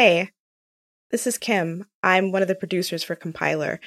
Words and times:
Hey, 0.00 0.30
this 1.10 1.26
is 1.26 1.38
Kim. 1.38 1.84
I'm 2.04 2.30
one 2.30 2.40
of 2.40 2.46
the 2.46 2.54
producers 2.54 3.02
for 3.02 3.16
Compiler. 3.16 3.80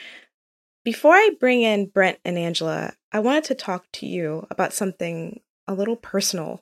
Before 0.83 1.13
I 1.13 1.29
bring 1.39 1.61
in 1.61 1.85
Brent 1.85 2.19
and 2.25 2.37
Angela, 2.37 2.91
I 3.13 3.19
wanted 3.19 3.45
to 3.45 3.55
talk 3.55 3.85
to 3.93 4.05
you 4.05 4.45
about 4.51 4.73
something 4.73 5.39
a 5.69 5.73
little 5.73 5.95
personal. 5.95 6.59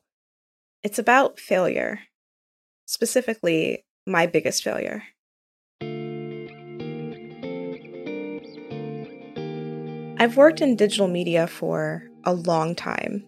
It's 0.83 0.99
about 0.99 1.39
failure, 1.39 2.01
specifically, 2.85 3.85
my 4.05 4.27
biggest 4.27 4.63
failure. 4.63 5.01
I've 10.19 10.37
worked 10.37 10.61
in 10.61 10.75
digital 10.75 11.07
media 11.07 11.47
for 11.47 12.03
a 12.23 12.33
long 12.35 12.75
time, 12.75 13.25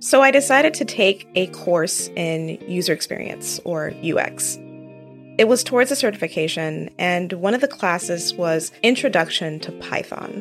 so 0.00 0.20
I 0.20 0.32
decided 0.32 0.74
to 0.74 0.84
take 0.84 1.26
a 1.34 1.46
course 1.46 2.08
in 2.08 2.62
user 2.68 2.92
experience 2.92 3.58
or 3.64 3.94
UX. 4.04 4.58
It 5.42 5.48
was 5.48 5.64
towards 5.64 5.90
a 5.90 5.96
certification, 5.96 6.88
and 7.00 7.32
one 7.32 7.52
of 7.52 7.60
the 7.60 7.66
classes 7.66 8.32
was 8.32 8.70
Introduction 8.84 9.58
to 9.58 9.72
Python. 9.72 10.40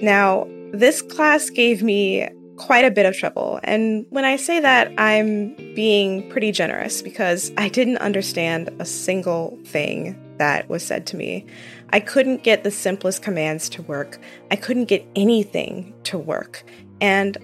Now, 0.00 0.48
this 0.72 1.00
class 1.00 1.48
gave 1.48 1.80
me 1.80 2.28
quite 2.56 2.84
a 2.84 2.90
bit 2.90 3.06
of 3.06 3.16
trouble, 3.16 3.60
and 3.62 4.04
when 4.10 4.24
I 4.24 4.34
say 4.34 4.58
that, 4.58 4.92
I'm 4.98 5.54
being 5.76 6.28
pretty 6.28 6.50
generous 6.50 7.02
because 7.02 7.52
I 7.56 7.68
didn't 7.68 7.98
understand 7.98 8.68
a 8.80 8.84
single 8.84 9.56
thing 9.64 10.20
that 10.38 10.68
was 10.68 10.82
said 10.82 11.06
to 11.06 11.16
me. 11.16 11.46
I 11.90 12.00
couldn't 12.00 12.42
get 12.42 12.64
the 12.64 12.72
simplest 12.72 13.22
commands 13.22 13.68
to 13.68 13.82
work, 13.82 14.18
I 14.50 14.56
couldn't 14.56 14.86
get 14.86 15.06
anything 15.14 15.94
to 16.10 16.18
work, 16.18 16.64
and 17.00 17.38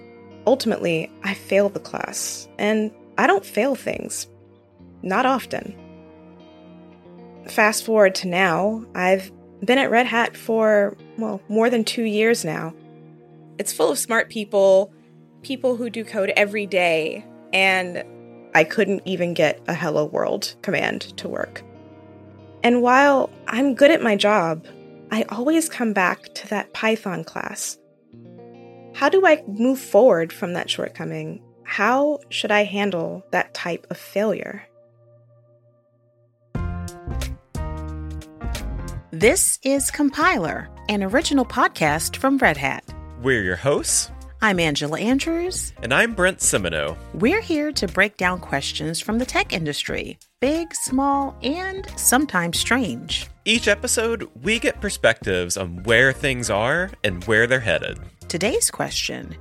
ultimately, 0.45 1.09
I 1.23 1.33
failed 1.33 1.75
the 1.75 1.79
class. 1.79 2.49
And 2.57 2.91
I 3.17 3.25
don't 3.25 3.45
fail 3.45 3.75
things, 3.75 4.27
not 5.01 5.25
often 5.25 5.90
fast 7.47 7.85
forward 7.85 8.15
to 8.15 8.27
now, 8.27 8.85
I've 8.95 9.31
been 9.63 9.77
at 9.77 9.91
Red 9.91 10.07
Hat 10.07 10.35
for, 10.35 10.97
well, 11.17 11.41
more 11.47 11.69
than 11.69 11.83
two 11.83 12.03
years 12.03 12.43
now. 12.43 12.73
It's 13.57 13.73
full 13.73 13.91
of 13.91 13.99
smart 13.99 14.29
people, 14.29 14.93
people 15.43 15.75
who 15.75 15.89
do 15.89 16.03
code 16.03 16.31
every 16.35 16.65
day, 16.65 17.25
and 17.53 18.03
I 18.55 18.63
couldn't 18.63 19.03
even 19.05 19.33
get 19.33 19.61
a 19.67 19.73
hello 19.73 20.05
world 20.05 20.55
command 20.61 21.01
to 21.17 21.29
work. 21.29 21.63
And 22.63 22.81
while 22.81 23.29
I'm 23.47 23.75
good 23.75 23.91
at 23.91 24.01
my 24.01 24.15
job, 24.15 24.65
I 25.11 25.23
always 25.29 25.69
come 25.69 25.93
back 25.93 26.33
to 26.35 26.47
that 26.49 26.73
Python 26.73 27.23
class. 27.23 27.77
How 28.93 29.09
do 29.09 29.25
I 29.25 29.43
move 29.47 29.79
forward 29.79 30.31
from 30.31 30.53
that 30.53 30.69
shortcoming? 30.69 31.41
How 31.63 32.19
should 32.29 32.51
I 32.51 32.63
handle 32.63 33.23
that 33.31 33.53
type 33.53 33.87
of 33.89 33.97
failure? 33.97 34.67
This 39.13 39.59
is 39.61 39.91
Compiler, 39.91 40.69
an 40.87 41.03
original 41.03 41.43
podcast 41.43 42.15
from 42.15 42.37
Red 42.37 42.55
Hat. 42.55 42.85
We're 43.21 43.43
your 43.43 43.57
hosts. 43.57 44.09
I'm 44.41 44.57
Angela 44.57 44.97
Andrews. 45.01 45.73
And 45.83 45.93
I'm 45.93 46.13
Brent 46.13 46.37
Simoneau. 46.39 46.95
We're 47.13 47.41
here 47.41 47.73
to 47.73 47.89
break 47.89 48.15
down 48.15 48.39
questions 48.39 49.01
from 49.01 49.17
the 49.17 49.25
tech 49.25 49.51
industry 49.51 50.17
big, 50.39 50.73
small, 50.73 51.37
and 51.43 51.85
sometimes 51.97 52.57
strange. 52.57 53.27
Each 53.43 53.67
episode, 53.67 54.29
we 54.43 54.59
get 54.59 54.79
perspectives 54.79 55.57
on 55.57 55.83
where 55.83 56.13
things 56.13 56.49
are 56.49 56.89
and 57.03 57.21
where 57.25 57.47
they're 57.47 57.59
headed. 57.59 57.99
Today's 58.29 58.71
question 58.71 59.35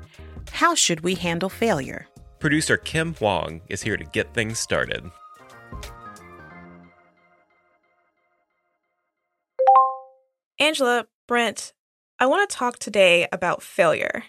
How 0.50 0.74
should 0.74 1.02
we 1.02 1.14
handle 1.14 1.48
failure? 1.48 2.08
Producer 2.40 2.76
Kim 2.76 3.14
Huang 3.14 3.60
is 3.68 3.82
here 3.82 3.96
to 3.96 4.04
get 4.04 4.34
things 4.34 4.58
started. 4.58 5.08
Angela, 10.60 11.06
Brent, 11.26 11.72
I 12.18 12.26
want 12.26 12.48
to 12.48 12.54
talk 12.54 12.78
today 12.78 13.26
about 13.32 13.62
failure. 13.62 14.24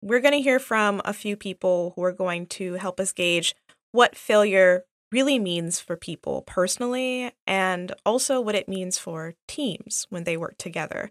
We're 0.00 0.20
going 0.20 0.32
to 0.32 0.40
hear 0.40 0.58
from 0.58 1.02
a 1.04 1.12
few 1.12 1.36
people 1.36 1.92
who 1.94 2.02
are 2.02 2.12
going 2.12 2.46
to 2.46 2.74
help 2.74 2.98
us 2.98 3.12
gauge 3.12 3.54
what 3.92 4.16
failure 4.16 4.84
really 5.12 5.38
means 5.38 5.80
for 5.80 5.96
people 5.96 6.40
personally 6.46 7.30
and 7.46 7.92
also 8.06 8.40
what 8.40 8.54
it 8.54 8.70
means 8.70 8.96
for 8.96 9.34
teams 9.46 10.06
when 10.08 10.24
they 10.24 10.38
work 10.38 10.56
together. 10.56 11.10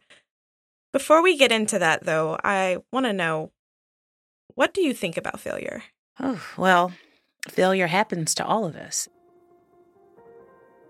Before 0.91 1.21
we 1.21 1.37
get 1.37 1.51
into 1.51 1.77
that, 1.77 2.03
though, 2.03 2.39
I 2.43 2.77
want 2.91 3.05
to 3.05 3.13
know 3.13 3.51
what 4.55 4.73
do 4.73 4.81
you 4.81 4.95
think 4.95 5.15
about 5.15 5.39
failure? 5.39 5.83
Oh, 6.19 6.43
well, 6.57 6.91
failure 7.47 7.87
happens 7.87 8.33
to 8.35 8.45
all 8.45 8.65
of 8.65 8.75
us 8.75 9.07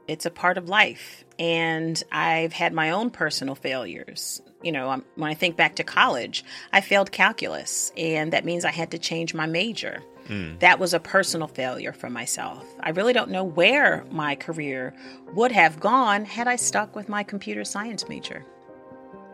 it's 0.07 0.25
a 0.25 0.31
part 0.31 0.57
of 0.57 0.69
life. 0.69 1.23
And 1.39 2.01
I've 2.11 2.53
had 2.53 2.73
my 2.73 2.91
own 2.91 3.09
personal 3.09 3.55
failures. 3.55 4.41
You 4.61 4.71
know, 4.71 5.01
when 5.15 5.29
I 5.29 5.33
think 5.33 5.57
back 5.57 5.75
to 5.75 5.83
college, 5.83 6.45
I 6.71 6.81
failed 6.81 7.11
calculus, 7.11 7.91
and 7.97 8.31
that 8.33 8.45
means 8.45 8.63
I 8.63 8.71
had 8.71 8.91
to 8.91 8.97
change 8.97 9.33
my 9.33 9.45
major. 9.45 10.01
Mm. 10.27 10.59
That 10.59 10.79
was 10.79 10.93
a 10.93 10.99
personal 10.99 11.47
failure 11.47 11.91
for 11.91 12.09
myself. 12.09 12.65
I 12.79 12.91
really 12.91 13.13
don't 13.13 13.31
know 13.31 13.43
where 13.43 14.05
my 14.09 14.35
career 14.35 14.93
would 15.33 15.51
have 15.51 15.79
gone 15.79 16.23
had 16.23 16.47
I 16.47 16.55
stuck 16.55 16.95
with 16.95 17.09
my 17.09 17.23
computer 17.23 17.65
science 17.65 18.07
major. 18.07 18.45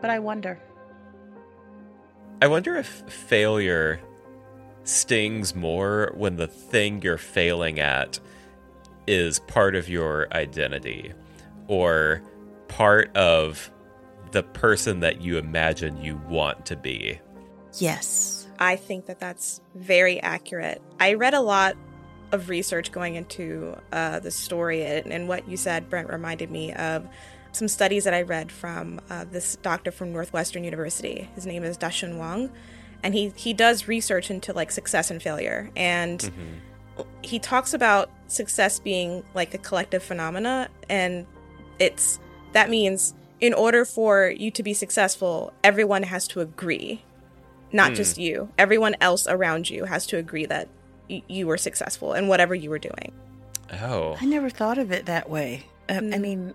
But 0.00 0.10
I 0.10 0.18
wonder. 0.18 0.58
I 2.42 2.46
wonder 2.46 2.76
if 2.76 2.86
failure 2.86 4.00
stings 4.84 5.54
more 5.54 6.12
when 6.14 6.36
the 6.36 6.46
thing 6.46 7.02
you're 7.02 7.18
failing 7.18 7.78
at 7.78 8.18
is 9.10 9.40
part 9.40 9.74
of 9.74 9.88
your 9.88 10.28
identity 10.32 11.12
or 11.66 12.22
part 12.68 13.14
of 13.16 13.72
the 14.30 14.44
person 14.44 15.00
that 15.00 15.20
you 15.20 15.36
imagine 15.36 16.00
you 16.00 16.16
want 16.28 16.64
to 16.66 16.76
be. 16.76 17.18
Yes. 17.78 18.46
I 18.60 18.76
think 18.76 19.06
that 19.06 19.18
that's 19.18 19.60
very 19.74 20.20
accurate. 20.20 20.80
I 21.00 21.14
read 21.14 21.34
a 21.34 21.40
lot 21.40 21.76
of 22.30 22.48
research 22.48 22.92
going 22.92 23.16
into 23.16 23.76
uh, 23.90 24.20
the 24.20 24.30
story, 24.30 24.84
and 24.84 25.26
what 25.26 25.48
you 25.48 25.56
said, 25.56 25.90
Brent, 25.90 26.08
reminded 26.08 26.52
me 26.52 26.72
of 26.72 27.08
some 27.50 27.66
studies 27.66 28.04
that 28.04 28.14
I 28.14 28.22
read 28.22 28.52
from 28.52 29.00
uh, 29.10 29.24
this 29.24 29.56
doctor 29.56 29.90
from 29.90 30.12
Northwestern 30.12 30.62
University. 30.62 31.28
His 31.34 31.46
name 31.46 31.64
is 31.64 31.76
Dashun 31.76 32.16
Wang, 32.16 32.52
and 33.02 33.12
he 33.12 33.32
he 33.34 33.52
does 33.52 33.88
research 33.88 34.30
into 34.30 34.52
like 34.52 34.70
success 34.70 35.10
and 35.10 35.20
failure. 35.20 35.70
And 35.74 36.20
mm-hmm 36.20 36.69
he 37.22 37.38
talks 37.38 37.74
about 37.74 38.10
success 38.26 38.78
being 38.78 39.24
like 39.34 39.54
a 39.54 39.58
collective 39.58 40.02
phenomena 40.02 40.68
and 40.88 41.26
it's 41.78 42.20
that 42.52 42.70
means 42.70 43.14
in 43.40 43.54
order 43.54 43.84
for 43.84 44.28
you 44.28 44.50
to 44.50 44.62
be 44.62 44.74
successful 44.74 45.52
everyone 45.64 46.02
has 46.02 46.28
to 46.28 46.40
agree 46.40 47.02
not 47.72 47.92
mm. 47.92 47.96
just 47.96 48.18
you 48.18 48.48
everyone 48.58 48.94
else 49.00 49.26
around 49.26 49.68
you 49.68 49.84
has 49.84 50.06
to 50.06 50.16
agree 50.16 50.46
that 50.46 50.68
y- 51.08 51.22
you 51.28 51.46
were 51.46 51.56
successful 51.56 52.14
in 52.14 52.28
whatever 52.28 52.54
you 52.54 52.70
were 52.70 52.78
doing 52.78 53.12
oh 53.82 54.16
i 54.20 54.24
never 54.24 54.50
thought 54.50 54.78
of 54.78 54.92
it 54.92 55.06
that 55.06 55.28
way 55.28 55.64
uh, 55.88 55.94
mm. 55.94 56.14
i 56.14 56.18
mean 56.18 56.54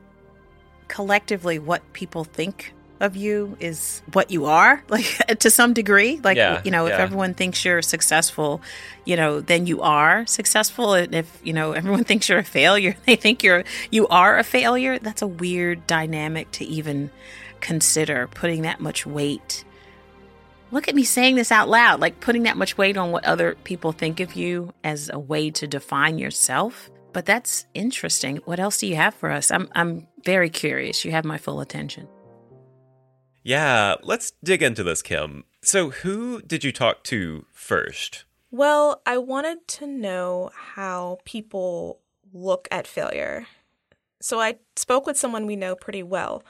collectively 0.87 1.57
what 1.59 1.81
people 1.93 2.23
think 2.23 2.74
of 2.99 3.15
you 3.15 3.57
is 3.59 4.01
what 4.13 4.31
you 4.31 4.45
are 4.45 4.83
like 4.89 5.05
to 5.39 5.49
some 5.49 5.73
degree. 5.73 6.19
Like 6.23 6.37
yeah, 6.37 6.61
you 6.63 6.71
know 6.71 6.85
if 6.85 6.93
everyone 6.93 7.33
thinks 7.33 7.63
you're 7.65 7.81
successful 7.81 8.61
you 9.05 9.15
know 9.15 9.39
then 9.39 9.67
you 9.67 9.81
are 9.81 10.25
successful. 10.25 10.93
And 10.93 11.15
if 11.15 11.39
you 11.43 11.53
know 11.53 11.71
everyone 11.71 12.03
thinks 12.09 12.27
you're 12.27 12.39
a 12.39 12.43
failure 12.43 12.95
they 13.05 13.15
think 13.15 13.43
you're 13.43 13.63
you 13.91 14.07
are 14.07 14.37
a 14.37 14.43
failure. 14.43 14.99
That's 14.99 15.21
a 15.21 15.27
weird 15.27 15.87
dynamic 15.87 16.51
to 16.51 16.65
even 16.65 17.11
consider 17.61 18.27
putting 18.27 18.63
that 18.63 18.81
much 18.81 19.05
weight. 19.05 19.63
Look 20.71 20.87
at 20.87 20.95
me 20.95 21.03
saying 21.03 21.35
this 21.35 21.51
out 21.51 21.69
loud 21.69 22.01
like 22.01 22.19
putting 22.19 22.43
that 22.43 22.57
much 22.57 22.77
weight 22.77 22.97
on 22.97 23.11
what 23.11 23.23
other 23.23 23.55
people 23.63 23.91
think 23.91 24.19
of 24.19 24.33
you 24.33 24.73
as 24.83 25.09
a 25.13 25.19
way 25.19 25.51
to 25.51 25.67
define 25.67 26.17
yourself. 26.17 26.89
But 27.13 27.25
that's 27.25 27.65
interesting. 27.73 28.37
What 28.43 28.59
else 28.59 28.77
do 28.79 28.87
you 28.87 28.97
have 28.97 29.13
for 29.13 29.31
us? 29.31 29.51
I'm 29.51 29.69
i'm 29.73 30.07
very 30.23 30.49
curious. 30.49 31.05
You 31.05 31.11
have 31.11 31.23
my 31.23 31.37
full 31.37 31.61
attention 31.61 32.07
yeah, 33.45 33.93
let's 34.01 34.33
dig 34.43 34.63
into 34.63 34.81
this, 34.81 35.03
Kim. 35.03 35.43
So, 35.61 35.91
who 35.91 36.41
did 36.41 36.63
you 36.63 36.71
talk 36.71 37.03
to 37.03 37.45
first? 37.51 38.25
Well, 38.49 39.03
I 39.05 39.19
wanted 39.19 39.67
to 39.67 39.85
know 39.87 40.49
how 40.55 41.19
people 41.25 41.99
look 42.33 42.67
at 42.71 42.87
failure. 42.87 43.45
So, 44.19 44.39
I 44.39 44.55
spoke 44.75 45.05
with 45.05 45.15
someone 45.15 45.45
we 45.45 45.55
know 45.55 45.75
pretty 45.75 46.01
well. 46.01 46.43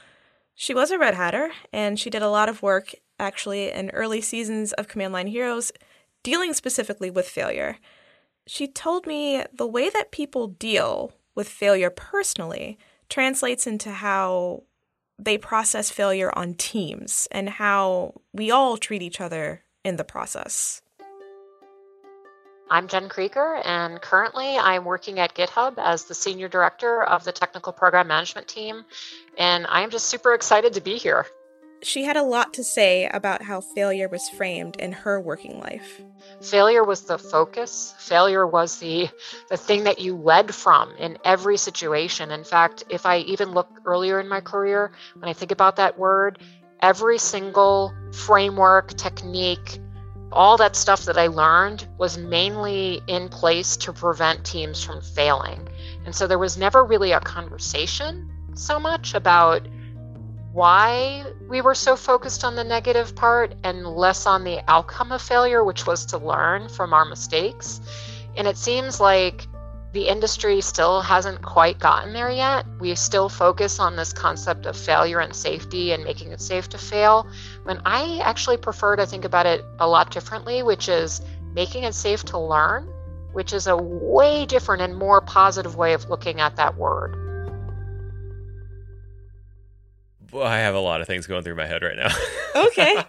She 0.54 0.72
was 0.72 0.90
a 0.90 0.98
Red 0.98 1.12
Hatter, 1.12 1.50
and 1.70 2.00
she 2.00 2.08
did 2.08 2.22
a 2.22 2.30
lot 2.30 2.48
of 2.48 2.62
work 2.62 2.94
actually 3.18 3.70
in 3.70 3.90
early 3.90 4.22
seasons 4.22 4.72
of 4.72 4.88
Command 4.88 5.12
Line 5.12 5.26
Heroes 5.26 5.72
dealing 6.22 6.54
specifically 6.54 7.10
with 7.10 7.28
failure. 7.28 7.76
She 8.46 8.66
told 8.66 9.06
me 9.06 9.44
the 9.52 9.66
way 9.66 9.90
that 9.90 10.12
people 10.12 10.46
deal 10.46 11.12
with 11.34 11.46
failure 11.46 11.90
personally 11.90 12.78
translates 13.10 13.66
into 13.66 13.90
how 13.90 14.62
they 15.18 15.38
process 15.38 15.90
failure 15.90 16.30
on 16.34 16.54
teams 16.54 17.26
and 17.30 17.48
how 17.48 18.14
we 18.32 18.50
all 18.50 18.76
treat 18.76 19.02
each 19.02 19.20
other 19.20 19.62
in 19.84 19.96
the 19.96 20.04
process. 20.04 20.82
I'm 22.68 22.88
Jen 22.88 23.08
Krieger, 23.08 23.60
and 23.64 24.00
currently 24.02 24.56
I'm 24.56 24.84
working 24.84 25.20
at 25.20 25.34
GitHub 25.34 25.74
as 25.78 26.04
the 26.04 26.14
Senior 26.14 26.48
Director 26.48 27.04
of 27.04 27.22
the 27.22 27.30
Technical 27.30 27.72
Program 27.72 28.08
Management 28.08 28.48
Team, 28.48 28.84
and 29.38 29.66
I'm 29.68 29.88
just 29.88 30.06
super 30.06 30.34
excited 30.34 30.72
to 30.72 30.80
be 30.80 30.96
here. 30.96 31.26
She 31.82 32.04
had 32.04 32.16
a 32.16 32.22
lot 32.22 32.54
to 32.54 32.64
say 32.64 33.08
about 33.12 33.42
how 33.42 33.60
failure 33.60 34.08
was 34.08 34.28
framed 34.28 34.76
in 34.76 34.92
her 34.92 35.20
working 35.20 35.60
life. 35.60 36.00
Failure 36.40 36.84
was 36.84 37.02
the 37.02 37.18
focus. 37.18 37.94
Failure 37.98 38.46
was 38.46 38.78
the 38.78 39.08
the 39.48 39.56
thing 39.56 39.84
that 39.84 40.00
you 40.00 40.16
led 40.16 40.54
from 40.54 40.94
in 40.98 41.18
every 41.24 41.56
situation. 41.56 42.30
In 42.30 42.44
fact, 42.44 42.84
if 42.88 43.06
I 43.06 43.18
even 43.18 43.52
look 43.52 43.68
earlier 43.84 44.20
in 44.20 44.28
my 44.28 44.40
career, 44.40 44.92
when 45.18 45.28
I 45.28 45.32
think 45.32 45.52
about 45.52 45.76
that 45.76 45.98
word, 45.98 46.38
every 46.80 47.18
single 47.18 47.94
framework, 48.12 48.94
technique, 48.94 49.78
all 50.32 50.56
that 50.56 50.76
stuff 50.76 51.04
that 51.04 51.16
I 51.16 51.28
learned 51.28 51.86
was 51.98 52.18
mainly 52.18 53.00
in 53.06 53.28
place 53.28 53.76
to 53.78 53.92
prevent 53.92 54.44
teams 54.44 54.82
from 54.82 55.00
failing. 55.00 55.68
And 56.04 56.14
so 56.14 56.26
there 56.26 56.38
was 56.38 56.56
never 56.56 56.84
really 56.84 57.12
a 57.12 57.20
conversation 57.20 58.30
so 58.54 58.78
much 58.80 59.14
about 59.14 59.66
why 60.56 61.22
we 61.50 61.60
were 61.60 61.74
so 61.74 61.94
focused 61.94 62.42
on 62.42 62.56
the 62.56 62.64
negative 62.64 63.14
part 63.14 63.54
and 63.62 63.86
less 63.86 64.24
on 64.24 64.42
the 64.42 64.58
outcome 64.68 65.12
of 65.12 65.20
failure, 65.20 65.62
which 65.62 65.86
was 65.86 66.06
to 66.06 66.16
learn 66.16 66.66
from 66.70 66.94
our 66.94 67.04
mistakes. 67.04 67.82
And 68.38 68.48
it 68.48 68.56
seems 68.56 68.98
like 68.98 69.46
the 69.92 70.08
industry 70.08 70.62
still 70.62 71.02
hasn't 71.02 71.42
quite 71.42 71.78
gotten 71.78 72.14
there 72.14 72.30
yet. 72.30 72.64
We 72.80 72.94
still 72.94 73.28
focus 73.28 73.78
on 73.78 73.96
this 73.96 74.14
concept 74.14 74.64
of 74.64 74.78
failure 74.78 75.20
and 75.20 75.34
safety 75.34 75.92
and 75.92 76.02
making 76.02 76.32
it 76.32 76.40
safe 76.40 76.70
to 76.70 76.78
fail. 76.78 77.28
When 77.64 77.82
I 77.84 78.20
actually 78.24 78.56
prefer 78.56 78.96
to 78.96 79.04
think 79.04 79.26
about 79.26 79.44
it 79.44 79.62
a 79.78 79.86
lot 79.86 80.10
differently, 80.10 80.62
which 80.62 80.88
is 80.88 81.20
making 81.52 81.84
it 81.84 81.94
safe 81.94 82.24
to 82.24 82.38
learn, 82.38 82.88
which 83.34 83.52
is 83.52 83.66
a 83.66 83.76
way 83.76 84.46
different 84.46 84.80
and 84.80 84.96
more 84.96 85.20
positive 85.20 85.76
way 85.76 85.92
of 85.92 86.08
looking 86.08 86.40
at 86.40 86.56
that 86.56 86.78
word. 86.78 87.25
Well, 90.36 90.46
I 90.46 90.58
have 90.58 90.74
a 90.74 90.80
lot 90.80 91.00
of 91.00 91.06
things 91.06 91.26
going 91.26 91.42
through 91.44 91.54
my 91.54 91.66
head 91.66 91.82
right 91.82 91.96
now. 91.96 92.14
Okay. 92.54 93.04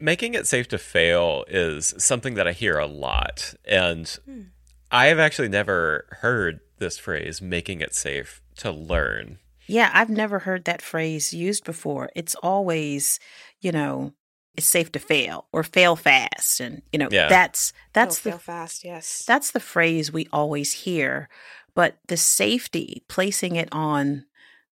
Making 0.00 0.34
it 0.34 0.48
safe 0.48 0.66
to 0.68 0.78
fail 0.78 1.44
is 1.46 1.94
something 1.96 2.34
that 2.34 2.48
I 2.48 2.52
hear 2.52 2.76
a 2.76 2.86
lot. 2.86 3.54
And 3.64 4.08
hmm. 4.24 4.42
I 4.90 5.06
have 5.06 5.20
actually 5.20 5.48
never 5.48 6.06
heard 6.20 6.58
this 6.78 6.98
phrase, 6.98 7.40
making 7.40 7.80
it 7.80 7.94
safe 7.94 8.42
to 8.56 8.72
learn. 8.72 9.38
Yeah, 9.68 9.90
I've 9.94 10.10
never 10.10 10.40
heard 10.40 10.64
that 10.64 10.82
phrase 10.82 11.32
used 11.32 11.64
before. 11.64 12.10
It's 12.16 12.34
always, 12.36 13.20
you 13.60 13.70
know, 13.70 14.12
it's 14.56 14.66
safe 14.66 14.90
to 14.92 14.98
fail 14.98 15.46
or 15.52 15.62
fail 15.62 15.96
fast 15.96 16.60
and 16.60 16.82
you 16.92 16.98
know 16.98 17.08
yeah. 17.10 17.28
that's 17.28 17.72
that's 17.92 18.20
the 18.20 18.30
fail 18.30 18.38
fast 18.38 18.84
yes 18.84 19.24
that's 19.26 19.50
the 19.50 19.58
phrase 19.58 20.12
we 20.12 20.28
always 20.32 20.72
hear 20.72 21.28
but 21.74 21.98
the 22.06 22.16
safety 22.16 23.02
placing 23.08 23.56
it 23.56 23.68
on 23.72 24.26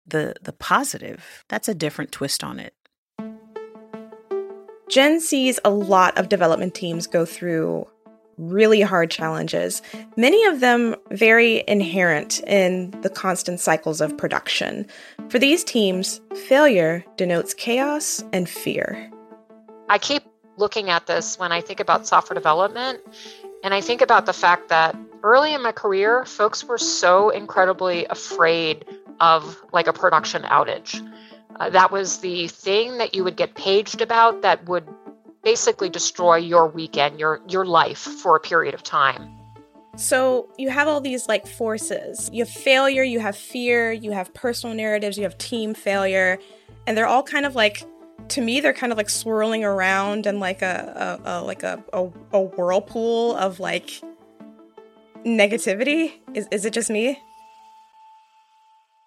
the 0.05 0.35
the 0.41 0.53
positive, 0.53 1.43
that's 1.47 1.67
a 1.67 1.75
different 1.75 2.11
twist 2.11 2.43
on 2.43 2.59
it. 2.59 2.73
Jen 4.89 5.21
sees 5.21 5.59
a 5.63 5.69
lot 5.69 6.17
of 6.17 6.27
development 6.27 6.75
teams 6.75 7.07
go 7.07 7.25
through 7.25 7.87
really 8.37 8.81
hard 8.81 9.11
challenges, 9.11 9.81
many 10.17 10.43
of 10.45 10.59
them 10.59 10.95
very 11.11 11.63
inherent 11.67 12.41
in 12.47 12.91
the 13.01 13.09
constant 13.09 13.59
cycles 13.59 14.01
of 14.01 14.17
production. 14.17 14.85
For 15.29 15.39
these 15.39 15.63
teams, 15.63 16.19
failure 16.47 17.05
denotes 17.17 17.53
chaos 17.53 18.23
and 18.33 18.49
fear. 18.49 19.09
I 19.89 19.97
keep 19.97 20.23
looking 20.57 20.89
at 20.89 21.07
this 21.07 21.39
when 21.39 21.51
I 21.51 21.61
think 21.61 21.79
about 21.79 22.07
software 22.07 22.35
development, 22.35 22.99
and 23.63 23.73
I 23.73 23.81
think 23.81 24.01
about 24.01 24.25
the 24.25 24.33
fact 24.33 24.69
that 24.69 24.95
early 25.23 25.53
in 25.53 25.61
my 25.61 25.71
career, 25.71 26.25
folks 26.25 26.63
were 26.63 26.77
so 26.77 27.29
incredibly 27.29 28.05
afraid 28.05 28.85
of 29.19 29.61
like 29.71 29.87
a 29.87 29.93
production 29.93 30.43
outage. 30.43 31.07
Uh, 31.59 31.69
that 31.69 31.91
was 31.91 32.19
the 32.19 32.47
thing 32.47 32.97
that 32.97 33.13
you 33.13 33.23
would 33.23 33.35
get 33.35 33.53
paged 33.55 34.01
about 34.01 34.41
that 34.41 34.67
would 34.67 34.87
basically 35.43 35.89
destroy 35.89 36.35
your 36.35 36.67
weekend, 36.67 37.19
your 37.19 37.41
your 37.47 37.65
life 37.65 37.99
for 37.99 38.35
a 38.35 38.39
period 38.39 38.73
of 38.73 38.83
time. 38.83 39.37
So 39.97 40.49
you 40.57 40.69
have 40.69 40.87
all 40.87 41.01
these 41.01 41.27
like 41.27 41.45
forces. 41.45 42.29
You 42.31 42.43
have 42.45 42.53
failure, 42.53 43.03
you 43.03 43.19
have 43.19 43.35
fear, 43.35 43.91
you 43.91 44.11
have 44.11 44.33
personal 44.33 44.75
narratives, 44.75 45.17
you 45.17 45.23
have 45.23 45.37
team 45.37 45.73
failure, 45.73 46.39
and 46.87 46.97
they're 46.97 47.07
all 47.07 47.23
kind 47.23 47.45
of 47.45 47.55
like 47.55 47.83
to 48.31 48.41
me 48.41 48.59
they're 48.59 48.73
kind 48.73 48.91
of 48.91 48.97
like 48.97 49.09
swirling 49.09 49.63
around 49.63 50.25
in 50.25 50.39
like 50.39 50.61
a, 50.61 51.19
a, 51.23 51.29
a 51.29 51.41
like 51.43 51.63
a, 51.63 51.83
a, 51.93 52.09
a 52.33 52.41
whirlpool 52.41 53.35
of 53.35 53.59
like 53.59 54.01
negativity. 55.25 56.13
Is 56.33 56.47
is 56.51 56.65
it 56.65 56.73
just 56.73 56.89
me? 56.89 57.19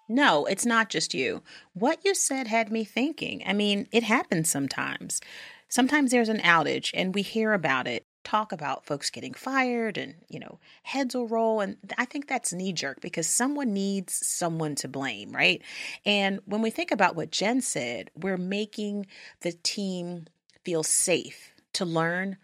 No, 0.07 0.45
it's 0.45 0.65
not 0.65 0.89
just 0.89 1.15
you. 1.15 1.41
What 1.73 1.99
you 2.05 2.13
said 2.13 2.47
had 2.47 2.71
me 2.71 2.83
thinking. 2.83 3.41
I 3.45 3.53
mean, 3.53 3.87
it 3.91 4.03
happens 4.03 4.49
sometimes. 4.49 5.19
Sometimes 5.67 6.11
there's 6.11 6.29
an 6.29 6.39
outage 6.39 6.91
and 6.93 7.15
we 7.15 7.23
hear 7.23 7.53
about 7.53 7.87
it, 7.87 8.04
talk 8.25 8.51
about 8.51 8.85
folks 8.85 9.09
getting 9.09 9.33
fired 9.33 9.97
and, 9.97 10.15
you 10.27 10.39
know, 10.39 10.59
heads 10.83 11.15
will 11.15 11.27
roll. 11.27 11.61
And 11.61 11.77
I 11.97 12.05
think 12.05 12.27
that's 12.27 12.51
knee 12.51 12.73
jerk 12.73 12.99
because 12.99 13.27
someone 13.27 13.73
needs 13.73 14.13
someone 14.13 14.75
to 14.75 14.87
blame, 14.87 15.31
right? 15.31 15.61
And 16.05 16.41
when 16.45 16.61
we 16.61 16.69
think 16.69 16.91
about 16.91 17.15
what 17.15 17.31
Jen 17.31 17.61
said, 17.61 18.11
we're 18.15 18.37
making 18.37 19.07
the 19.41 19.53
team 19.53 20.25
feel 20.63 20.83
safe 20.83 21.53
to 21.73 21.85
learn 21.85 22.37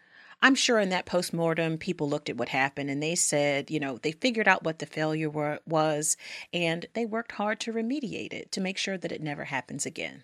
I'm 0.43 0.55
sure 0.55 0.79
in 0.79 0.89
that 0.89 1.05
postmortem, 1.05 1.77
people 1.77 2.09
looked 2.09 2.29
at 2.29 2.37
what 2.37 2.49
happened 2.49 2.89
and 2.89 3.01
they 3.01 3.13
said, 3.13 3.69
you 3.69 3.79
know, 3.79 3.99
they 3.99 4.11
figured 4.11 4.47
out 4.47 4.63
what 4.63 4.79
the 4.79 4.87
failure 4.87 5.29
were, 5.29 5.59
was 5.67 6.17
and 6.51 6.87
they 6.93 7.05
worked 7.05 7.33
hard 7.33 7.59
to 7.61 7.73
remediate 7.73 8.33
it 8.33 8.51
to 8.53 8.61
make 8.61 8.77
sure 8.77 8.97
that 8.97 9.11
it 9.11 9.21
never 9.21 9.45
happens 9.45 9.85
again. 9.85 10.23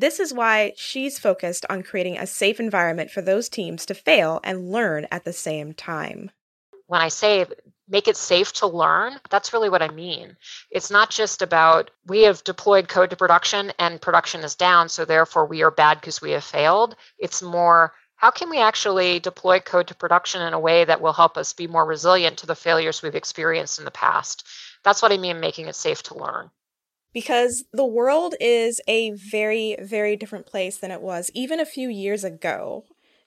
This 0.00 0.18
is 0.18 0.32
why 0.32 0.72
she's 0.78 1.18
focused 1.18 1.66
on 1.68 1.82
creating 1.82 2.16
a 2.16 2.26
safe 2.26 2.58
environment 2.58 3.10
for 3.10 3.20
those 3.20 3.50
teams 3.50 3.84
to 3.84 3.92
fail 3.92 4.40
and 4.42 4.72
learn 4.72 5.06
at 5.10 5.24
the 5.26 5.32
same 5.34 5.74
time. 5.74 6.30
When 6.86 7.02
I 7.02 7.08
say 7.08 7.44
make 7.86 8.08
it 8.08 8.16
safe 8.16 8.50
to 8.54 8.66
learn, 8.66 9.20
that's 9.28 9.52
really 9.52 9.68
what 9.68 9.82
I 9.82 9.88
mean. 9.88 10.38
It's 10.70 10.90
not 10.90 11.10
just 11.10 11.42
about 11.42 11.90
we 12.06 12.22
have 12.22 12.42
deployed 12.44 12.88
code 12.88 13.10
to 13.10 13.16
production 13.16 13.74
and 13.78 14.00
production 14.00 14.40
is 14.40 14.54
down, 14.54 14.88
so 14.88 15.04
therefore 15.04 15.44
we 15.44 15.62
are 15.62 15.70
bad 15.70 16.00
because 16.00 16.22
we 16.22 16.30
have 16.30 16.44
failed. 16.44 16.96
It's 17.18 17.42
more 17.42 17.92
how 18.16 18.30
can 18.30 18.48
we 18.48 18.58
actually 18.58 19.20
deploy 19.20 19.60
code 19.60 19.88
to 19.88 19.94
production 19.94 20.40
in 20.40 20.54
a 20.54 20.58
way 20.58 20.82
that 20.86 21.02
will 21.02 21.12
help 21.12 21.36
us 21.36 21.52
be 21.52 21.66
more 21.66 21.84
resilient 21.84 22.38
to 22.38 22.46
the 22.46 22.54
failures 22.54 23.02
we've 23.02 23.14
experienced 23.14 23.78
in 23.78 23.84
the 23.84 23.90
past? 23.90 24.46
That's 24.82 25.02
what 25.02 25.12
I 25.12 25.18
mean 25.18 25.40
making 25.40 25.66
it 25.66 25.76
safe 25.76 26.02
to 26.04 26.16
learn. 26.16 26.50
Because 27.12 27.64
the 27.72 27.84
world 27.84 28.34
is 28.40 28.80
a 28.86 29.10
very, 29.12 29.76
very 29.80 30.16
different 30.16 30.46
place 30.46 30.78
than 30.78 30.90
it 30.90 31.02
was 31.02 31.30
even 31.34 31.60
a 31.60 31.66
few 31.66 31.88
years 31.88 32.24
ago. 32.24 32.84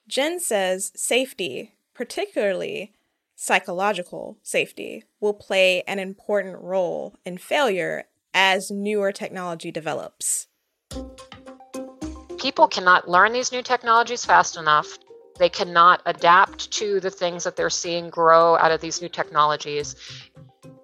Jen 0.08 0.40
says 0.40 0.92
safety, 0.94 1.74
particularly 1.94 2.92
psychological 3.36 4.38
safety, 4.42 5.04
will 5.20 5.34
play 5.34 5.82
an 5.86 5.98
important 5.98 6.60
role 6.60 7.14
in 7.24 7.38
failure 7.38 8.04
as 8.32 8.70
newer 8.70 9.12
technology 9.12 9.70
develops 9.70 10.46
people 12.44 12.68
cannot 12.68 13.08
learn 13.08 13.32
these 13.32 13.52
new 13.52 13.62
technologies 13.62 14.22
fast 14.22 14.58
enough. 14.58 14.98
They 15.38 15.48
cannot 15.48 16.02
adapt 16.04 16.70
to 16.72 17.00
the 17.00 17.10
things 17.10 17.44
that 17.44 17.56
they're 17.56 17.70
seeing 17.70 18.10
grow 18.10 18.58
out 18.58 18.70
of 18.70 18.82
these 18.82 19.00
new 19.00 19.08
technologies. 19.08 19.96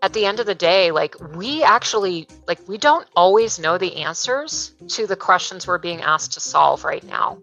At 0.02 0.14
the 0.14 0.24
end 0.24 0.40
of 0.40 0.46
the 0.46 0.54
day, 0.54 0.90
like 0.92 1.14
we 1.36 1.62
actually 1.62 2.26
like 2.46 2.66
we 2.66 2.78
don't 2.78 3.06
always 3.14 3.58
know 3.58 3.76
the 3.76 3.96
answers 3.96 4.72
to 4.88 5.06
the 5.06 5.16
questions 5.16 5.66
we're 5.66 5.78
being 5.78 6.00
asked 6.00 6.32
to 6.32 6.40
solve 6.40 6.84
right 6.84 7.04
now. 7.04 7.38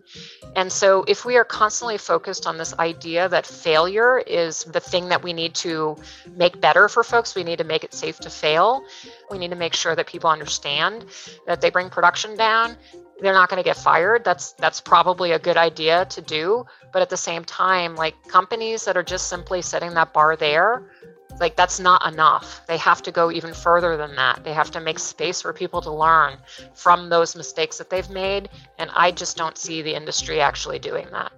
And 0.55 0.71
so 0.71 1.03
if 1.07 1.23
we 1.23 1.37
are 1.37 1.43
constantly 1.43 1.99
focused 1.99 2.47
on 2.47 2.57
this 2.57 2.73
idea 2.79 3.29
that 3.29 3.45
failure 3.45 4.17
is 4.19 4.63
the 4.63 4.79
thing 4.79 5.07
that 5.09 5.21
we 5.21 5.33
need 5.33 5.53
to 5.55 5.97
make 6.35 6.59
better 6.59 6.89
for 6.89 7.03
folks, 7.03 7.35
we 7.35 7.43
need 7.43 7.59
to 7.59 7.63
make 7.63 7.83
it 7.83 7.93
safe 7.93 8.19
to 8.21 8.29
fail. 8.29 8.83
We 9.29 9.37
need 9.37 9.51
to 9.51 9.55
make 9.55 9.75
sure 9.75 9.95
that 9.95 10.07
people 10.07 10.29
understand 10.29 11.05
that 11.45 11.61
they 11.61 11.69
bring 11.69 11.89
production 11.91 12.35
down 12.35 12.75
they're 13.19 13.33
not 13.33 13.49
going 13.49 13.57
to 13.57 13.63
get 13.63 13.77
fired 13.77 14.23
that's 14.23 14.51
that's 14.53 14.79
probably 14.79 15.31
a 15.31 15.39
good 15.39 15.57
idea 15.57 16.05
to 16.05 16.21
do 16.21 16.65
but 16.93 17.01
at 17.01 17.09
the 17.09 17.17
same 17.17 17.43
time 17.43 17.95
like 17.95 18.15
companies 18.27 18.85
that 18.85 18.95
are 18.95 19.03
just 19.03 19.27
simply 19.27 19.61
setting 19.61 19.93
that 19.93 20.13
bar 20.13 20.35
there 20.35 20.91
like 21.39 21.55
that's 21.55 21.79
not 21.79 22.05
enough 22.11 22.61
they 22.67 22.77
have 22.77 23.01
to 23.01 23.11
go 23.11 23.31
even 23.31 23.53
further 23.53 23.97
than 23.97 24.15
that 24.15 24.43
they 24.43 24.53
have 24.53 24.71
to 24.71 24.79
make 24.79 24.99
space 24.99 25.41
for 25.41 25.53
people 25.53 25.81
to 25.81 25.91
learn 25.91 26.37
from 26.73 27.09
those 27.09 27.35
mistakes 27.35 27.77
that 27.77 27.89
they've 27.89 28.09
made 28.09 28.49
and 28.77 28.89
i 28.95 29.11
just 29.11 29.37
don't 29.37 29.57
see 29.57 29.81
the 29.81 29.93
industry 29.93 30.39
actually 30.39 30.79
doing 30.79 31.07
that 31.11 31.31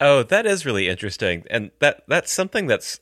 oh 0.00 0.22
that 0.22 0.46
is 0.46 0.66
really 0.66 0.88
interesting 0.88 1.44
and 1.50 1.70
that 1.80 2.02
that's 2.08 2.32
something 2.32 2.66
that's 2.66 3.00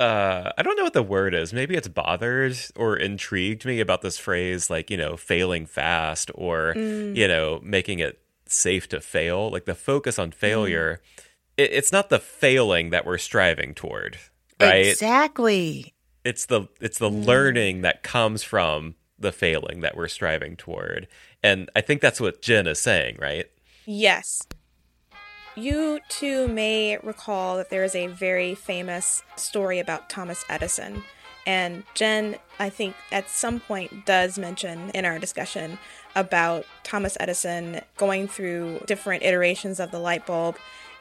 uh 0.00 0.50
I 0.58 0.62
don't 0.62 0.76
know 0.76 0.84
what 0.84 0.92
the 0.92 1.02
word 1.02 1.34
is. 1.34 1.52
Maybe 1.52 1.76
it's 1.76 1.88
bothered 1.88 2.56
or 2.74 2.96
intrigued 2.96 3.64
me 3.64 3.80
about 3.80 4.02
this 4.02 4.18
phrase 4.18 4.68
like, 4.68 4.90
you 4.90 4.96
know, 4.96 5.16
failing 5.16 5.66
fast 5.66 6.30
or, 6.34 6.74
mm. 6.76 7.14
you 7.14 7.28
know, 7.28 7.60
making 7.62 8.00
it 8.00 8.20
safe 8.46 8.88
to 8.88 9.00
fail. 9.00 9.50
Like 9.50 9.66
the 9.66 9.74
focus 9.74 10.18
on 10.18 10.32
failure 10.32 11.00
mm. 11.00 11.22
It, 11.56 11.72
it's 11.72 11.92
not 11.92 12.08
the 12.08 12.18
failing 12.18 12.90
that 12.90 13.06
we're 13.06 13.18
striving 13.18 13.74
toward, 13.74 14.18
right? 14.60 14.86
Exactly. 14.86 15.94
It's 16.24 16.46
the 16.46 16.68
it's 16.80 16.98
the 16.98 17.10
mm. 17.10 17.24
learning 17.24 17.82
that 17.82 18.02
comes 18.02 18.42
from 18.42 18.94
the 19.18 19.32
failing 19.32 19.80
that 19.80 19.96
we're 19.96 20.08
striving 20.08 20.56
toward. 20.56 21.06
And 21.42 21.70
I 21.76 21.80
think 21.80 22.00
that's 22.00 22.20
what 22.20 22.42
Jen 22.42 22.66
is 22.66 22.80
saying, 22.80 23.18
right? 23.20 23.46
Yes. 23.86 24.42
You 25.56 26.00
too 26.08 26.48
may 26.48 26.98
recall 27.02 27.56
that 27.58 27.70
there 27.70 27.84
is 27.84 27.94
a 27.94 28.08
very 28.08 28.54
famous 28.54 29.22
story 29.36 29.78
about 29.78 30.10
Thomas 30.10 30.44
Edison. 30.48 31.04
And 31.46 31.84
Jen, 31.94 32.36
I 32.58 32.70
think, 32.70 32.96
at 33.12 33.28
some 33.28 33.60
point 33.60 34.06
does 34.06 34.38
mention 34.38 34.90
in 34.90 35.04
our 35.04 35.18
discussion 35.18 35.78
about 36.16 36.64
Thomas 36.82 37.16
Edison 37.20 37.82
going 37.96 38.26
through 38.26 38.80
different 38.86 39.22
iterations 39.22 39.78
of 39.78 39.90
the 39.90 39.98
light 39.98 40.26
bulb. 40.26 40.56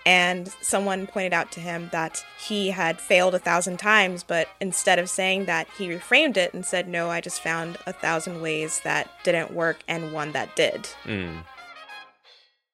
And 0.05 0.49
someone 0.61 1.07
pointed 1.07 1.33
out 1.33 1.51
to 1.53 1.61
him 1.61 1.89
that 1.91 2.25
he 2.37 2.71
had 2.71 2.99
failed 2.99 3.35
a 3.35 3.39
thousand 3.39 3.77
times, 3.77 4.23
but 4.23 4.49
instead 4.59 4.99
of 4.99 5.09
saying 5.09 5.45
that, 5.45 5.67
he 5.77 5.87
reframed 5.87 6.35
it 6.35 6.53
and 6.53 6.65
said, 6.65 6.89
No, 6.89 7.09
I 7.09 7.21
just 7.21 7.41
found 7.41 7.77
a 7.87 7.93
thousand 7.93 8.41
ways 8.41 8.81
that 8.83 9.09
didn't 9.23 9.53
work 9.53 9.79
and 9.87 10.11
one 10.11 10.33
that 10.33 10.55
did. 10.55 10.89
Mm. 11.05 11.43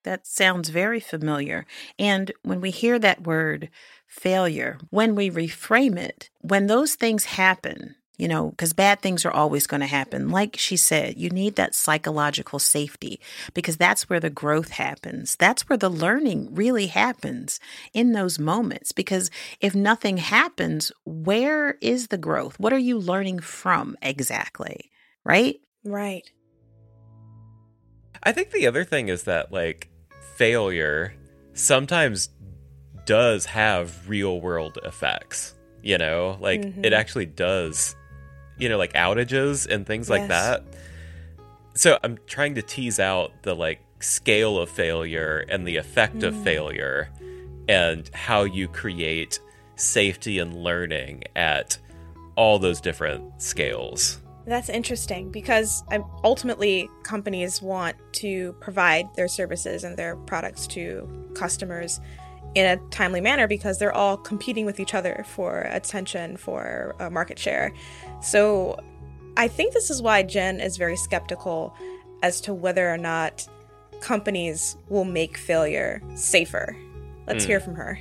That 0.04 0.26
sounds 0.26 0.70
very 0.70 1.00
familiar. 1.00 1.66
And 2.00 2.32
when 2.42 2.62
we 2.62 2.72
hear 2.72 2.98
that 3.00 3.28
word 3.28 3.70
failure, 4.08 4.80
when 4.90 5.14
we 5.14 5.30
reframe 5.30 5.98
it, 5.98 6.30
when 6.40 6.68
those 6.68 6.96
things 6.96 7.26
happen, 7.26 7.96
you 8.20 8.28
know, 8.28 8.50
because 8.50 8.74
bad 8.74 9.02
things 9.02 9.26
are 9.26 9.32
always 9.32 9.66
going 9.66 9.82
to 9.82 9.88
happen. 9.88 10.30
Like 10.30 10.58
she 10.58 10.78
said, 10.78 11.18
you 11.18 11.30
need 11.30 11.56
that 11.56 11.74
psychological 11.74 12.60
safety 12.60 13.20
because 13.54 13.78
that's 13.78 14.10
where 14.10 14.20
the 14.20 14.30
growth 14.30 14.72
happens. 14.72 15.36
That's 15.38 15.68
where 15.70 15.78
the 15.78 15.90
learning 15.90 16.54
really 16.54 16.88
happens 16.88 17.60
in 17.94 18.12
those 18.12 18.38
moments. 18.38 18.92
Because 18.92 19.32
if 19.62 19.74
nothing 19.74 20.18
happens, 20.18 20.92
where 21.06 21.78
is 21.82 22.10
the 22.10 22.18
growth? 22.18 22.60
What 22.60 22.74
are 22.74 22.78
you 22.78 23.00
learning 23.00 23.40
from 23.40 23.96
exactly? 24.02 24.92
Right? 25.24 25.56
Right. 25.86 26.30
I 28.22 28.34
think 28.34 28.52
the 28.52 28.68
other 28.68 28.84
thing 28.84 29.08
is 29.08 29.24
that, 29.24 29.52
like, 29.52 29.90
failure 30.36 31.14
sometimes 31.54 32.30
does 33.06 33.46
have 33.46 34.10
real 34.10 34.42
world 34.42 34.78
effects. 34.84 35.56
You 35.82 35.98
know, 35.98 36.38
like 36.42 36.60
mm-hmm. 36.60 36.84
it 36.84 36.92
actually 36.92 37.26
does, 37.26 37.96
you 38.60 38.70
know, 38.70 38.78
like 38.78 38.94
outages 38.94 39.68
and 39.68 39.86
things 39.86 40.10
yes. 40.10 40.20
like 40.20 40.28
that. 40.30 40.64
So 41.74 41.98
I'm 42.04 42.18
trying 42.28 42.56
to 42.56 42.62
tease 42.62 43.00
out 43.00 43.32
the 43.44 43.56
like 43.56 43.80
scale 44.00 44.58
of 44.58 44.70
failure 44.70 45.46
and 45.50 45.68
the 45.68 45.78
effect 45.78 46.18
mm. 46.18 46.28
of 46.28 46.44
failure 46.44 47.10
and 47.68 48.10
how 48.14 48.44
you 48.44 48.68
create 48.68 49.40
safety 49.76 50.40
and 50.40 50.64
learning 50.64 51.24
at 51.36 51.78
all 52.36 52.60
those 52.60 52.82
different 52.82 53.42
scales. 53.42 54.20
That's 54.46 54.70
interesting 54.70 55.30
because 55.32 55.84
um, 55.92 56.04
ultimately 56.24 56.90
companies 57.04 57.62
want 57.62 57.98
to 58.14 58.54
provide 58.54 59.14
their 59.16 59.28
services 59.28 59.84
and 59.84 59.96
their 59.96 60.16
products 60.16 60.66
to 60.68 61.08
customers 61.36 62.00
in 62.56 62.66
a 62.66 62.78
timely 62.90 63.22
manner 63.22 63.48
because 63.48 63.78
they're 63.78 63.94
all 63.94 64.18
competing 64.18 64.66
with 64.66 64.80
each 64.80 64.96
other 64.96 65.24
for 65.28 65.62
attention, 65.62 66.36
for 66.36 66.96
a 67.00 67.12
market 67.12 67.38
share. 67.38 67.72
So 68.22 68.80
I 69.38 69.48
think 69.48 69.74
this 69.74 69.90
is 69.90 70.02
why 70.02 70.24
Jen 70.24 70.60
is 70.60 70.78
very 70.78 70.98
skeptical 70.98 71.74
as 72.22 72.42
to 72.42 72.54
whether 72.54 72.92
or 72.92 72.98
not 72.98 73.48
companies 74.02 74.78
will 74.90 75.06
make 75.06 75.38
failure 75.38 76.02
safer. 76.16 76.76
Let's 77.28 77.44
mm. 77.44 77.48
hear 77.48 77.60
from 77.60 77.76
her 77.76 78.00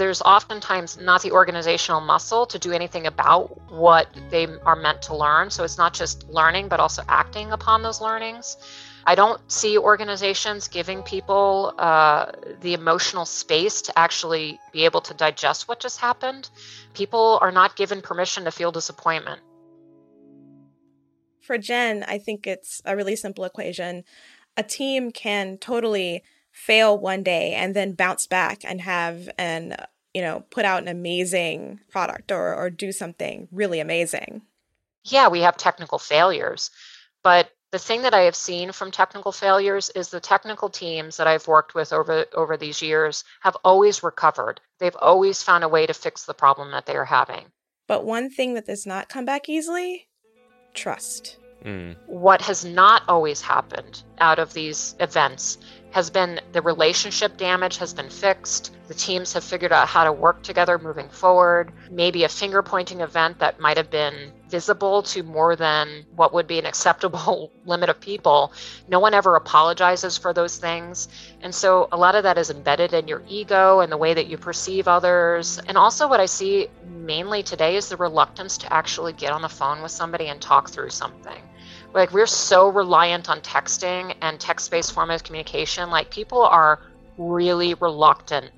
there's 0.00 0.22
oftentimes 0.22 0.98
not 0.98 1.20
the 1.20 1.30
organizational 1.30 2.00
muscle 2.00 2.46
to 2.46 2.58
do 2.58 2.72
anything 2.72 3.06
about 3.06 3.70
what 3.70 4.08
they 4.30 4.46
are 4.64 4.74
meant 4.74 5.02
to 5.02 5.14
learn. 5.14 5.50
So 5.50 5.62
it's 5.62 5.76
not 5.76 5.92
just 5.92 6.26
learning, 6.30 6.68
but 6.68 6.80
also 6.80 7.02
acting 7.06 7.52
upon 7.52 7.82
those 7.82 8.00
learnings. 8.00 8.56
I 9.06 9.14
don't 9.14 9.40
see 9.50 9.78
organizations 9.78 10.68
giving 10.68 11.02
people 11.02 11.74
uh, 11.78 12.32
the 12.60 12.74
emotional 12.74 13.24
space 13.24 13.82
to 13.82 13.98
actually 13.98 14.58
be 14.72 14.84
able 14.84 15.00
to 15.02 15.14
digest 15.14 15.68
what 15.68 15.80
just 15.80 15.98
happened. 16.00 16.50
People 16.94 17.38
are 17.40 17.52
not 17.52 17.76
given 17.76 18.02
permission 18.02 18.44
to 18.44 18.50
feel 18.50 18.72
disappointment. 18.72 19.40
For 21.40 21.58
Jen, 21.58 22.04
I 22.06 22.18
think 22.18 22.46
it's 22.46 22.82
a 22.84 22.94
really 22.94 23.16
simple 23.16 23.44
equation. 23.44 24.04
A 24.56 24.62
team 24.62 25.10
can 25.10 25.58
totally 25.58 26.22
fail 26.52 26.98
one 26.98 27.22
day 27.22 27.54
and 27.54 27.74
then 27.74 27.92
bounce 27.92 28.26
back 28.26 28.60
and 28.64 28.80
have 28.80 29.28
an 29.38 29.76
you 30.12 30.20
know 30.20 30.44
put 30.50 30.64
out 30.64 30.82
an 30.82 30.88
amazing 30.88 31.80
product 31.88 32.32
or 32.32 32.54
or 32.54 32.70
do 32.70 32.90
something 32.90 33.48
really 33.52 33.78
amazing 33.78 34.42
yeah 35.04 35.28
we 35.28 35.40
have 35.40 35.56
technical 35.56 35.98
failures 35.98 36.70
but 37.22 37.50
the 37.72 37.78
thing 37.78 38.02
that 38.02 38.14
i 38.14 38.22
have 38.22 38.36
seen 38.36 38.72
from 38.72 38.90
technical 38.90 39.32
failures 39.32 39.90
is 39.94 40.08
the 40.08 40.20
technical 40.20 40.68
teams 40.68 41.16
that 41.16 41.26
i've 41.26 41.46
worked 41.46 41.74
with 41.74 41.92
over 41.92 42.26
over 42.34 42.56
these 42.56 42.82
years 42.82 43.24
have 43.40 43.56
always 43.64 44.02
recovered 44.02 44.60
they've 44.78 44.96
always 45.00 45.42
found 45.42 45.64
a 45.64 45.68
way 45.68 45.86
to 45.86 45.94
fix 45.94 46.24
the 46.24 46.34
problem 46.34 46.70
that 46.70 46.86
they 46.86 46.96
are 46.96 47.04
having 47.04 47.44
but 47.86 48.04
one 48.04 48.30
thing 48.30 48.54
that 48.54 48.66
does 48.66 48.86
not 48.86 49.08
come 49.08 49.24
back 49.24 49.48
easily 49.48 50.08
trust 50.74 51.38
mm. 51.64 51.96
what 52.06 52.40
has 52.40 52.64
not 52.64 53.02
always 53.08 53.40
happened 53.40 54.02
out 54.18 54.38
of 54.38 54.52
these 54.52 54.94
events 55.00 55.58
has 55.90 56.08
been 56.08 56.40
the 56.52 56.62
relationship 56.62 57.36
damage 57.36 57.76
has 57.76 57.92
been 57.92 58.08
fixed. 58.08 58.76
The 58.88 58.94
teams 58.94 59.32
have 59.32 59.44
figured 59.44 59.72
out 59.72 59.88
how 59.88 60.04
to 60.04 60.12
work 60.12 60.42
together 60.42 60.78
moving 60.78 61.08
forward. 61.08 61.72
Maybe 61.90 62.24
a 62.24 62.28
finger 62.28 62.62
pointing 62.62 63.00
event 63.00 63.38
that 63.40 63.60
might 63.60 63.76
have 63.76 63.90
been 63.90 64.32
visible 64.50 65.02
to 65.04 65.22
more 65.22 65.56
than 65.56 66.04
what 66.16 66.32
would 66.32 66.46
be 66.46 66.58
an 66.58 66.66
acceptable 66.66 67.52
limit 67.64 67.88
of 67.88 68.00
people. 68.00 68.52
No 68.88 68.98
one 69.00 69.14
ever 69.14 69.36
apologizes 69.36 70.18
for 70.18 70.32
those 70.32 70.58
things. 70.58 71.08
And 71.40 71.54
so 71.54 71.88
a 71.92 71.96
lot 71.96 72.14
of 72.14 72.22
that 72.24 72.38
is 72.38 72.50
embedded 72.50 72.92
in 72.92 73.08
your 73.08 73.22
ego 73.28 73.80
and 73.80 73.90
the 73.90 73.96
way 73.96 74.14
that 74.14 74.26
you 74.26 74.36
perceive 74.36 74.88
others. 74.88 75.58
And 75.66 75.78
also, 75.78 76.08
what 76.08 76.20
I 76.20 76.26
see 76.26 76.68
mainly 76.84 77.42
today 77.42 77.76
is 77.76 77.88
the 77.88 77.96
reluctance 77.96 78.58
to 78.58 78.72
actually 78.72 79.12
get 79.12 79.32
on 79.32 79.42
the 79.42 79.48
phone 79.48 79.82
with 79.82 79.92
somebody 79.92 80.26
and 80.26 80.40
talk 80.40 80.70
through 80.70 80.90
something 80.90 81.42
like 81.92 82.12
we're 82.12 82.26
so 82.26 82.68
reliant 82.68 83.28
on 83.28 83.40
texting 83.40 84.14
and 84.22 84.38
text-based 84.38 84.92
form 84.92 85.10
of 85.10 85.24
communication 85.24 85.90
like 85.90 86.10
people 86.10 86.42
are 86.42 86.80
really 87.18 87.74
reluctant 87.74 88.50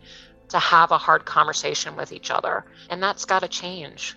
to 0.49 0.59
have 0.59 0.91
a 0.91 0.99
hard 0.99 1.25
conversation 1.25 1.97
with 1.97 2.13
each 2.13 2.31
other 2.31 2.65
and 2.91 3.03
that's 3.03 3.25
got 3.25 3.41
to 3.41 3.49
change 3.49 4.17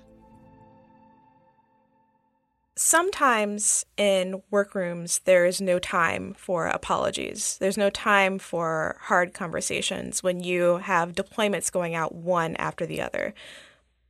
sometimes 2.76 3.86
in 3.96 4.42
workrooms 4.52 5.20
there 5.20 5.46
is 5.46 5.62
no 5.62 5.80
time 5.80 6.34
for 6.38 6.68
apologies 6.68 7.58
there's 7.60 7.78
no 7.78 7.90
time 7.90 8.38
for 8.38 8.98
hard 9.04 9.34
conversations 9.34 10.22
when 10.22 10.42
you 10.42 10.78
have 10.78 11.16
deployments 11.16 11.72
going 11.72 11.96
out 11.96 12.14
one 12.14 12.56
after 12.58 12.86
the 12.86 13.02
other 13.02 13.34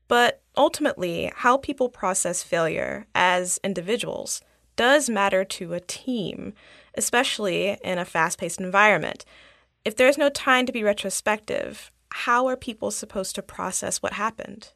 but 0.08 0.42
ultimately 0.58 1.32
how 1.36 1.58
people 1.58 1.90
process 1.90 2.44
failure 2.44 3.06
as 3.14 3.60
individuals 3.64 4.42
does 4.76 5.10
matter 5.10 5.44
to 5.44 5.74
a 5.74 5.80
team, 5.80 6.54
especially 6.96 7.78
in 7.84 7.98
a 7.98 8.06
fast 8.06 8.38
paced 8.40 8.60
environment. 8.60 9.26
If 9.84 9.96
there's 9.96 10.18
no 10.18 10.30
time 10.30 10.66
to 10.66 10.72
be 10.72 10.84
retrospective, 10.84 11.92
how 12.10 12.48
are 12.48 12.58
people 12.58 12.92
supposed 12.92 13.36
to 13.36 13.42
process 13.42 14.02
what 14.02 14.14
happened? 14.14 14.72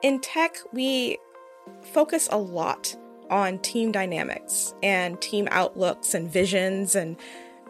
In 0.00 0.20
tech, 0.20 0.58
we 0.72 1.18
focus 1.82 2.28
a 2.30 2.38
lot 2.38 2.94
on 3.30 3.58
team 3.58 3.90
dynamics 3.90 4.72
and 4.82 5.20
team 5.20 5.48
outlooks 5.50 6.14
and 6.14 6.30
visions 6.30 6.94
and 6.94 7.16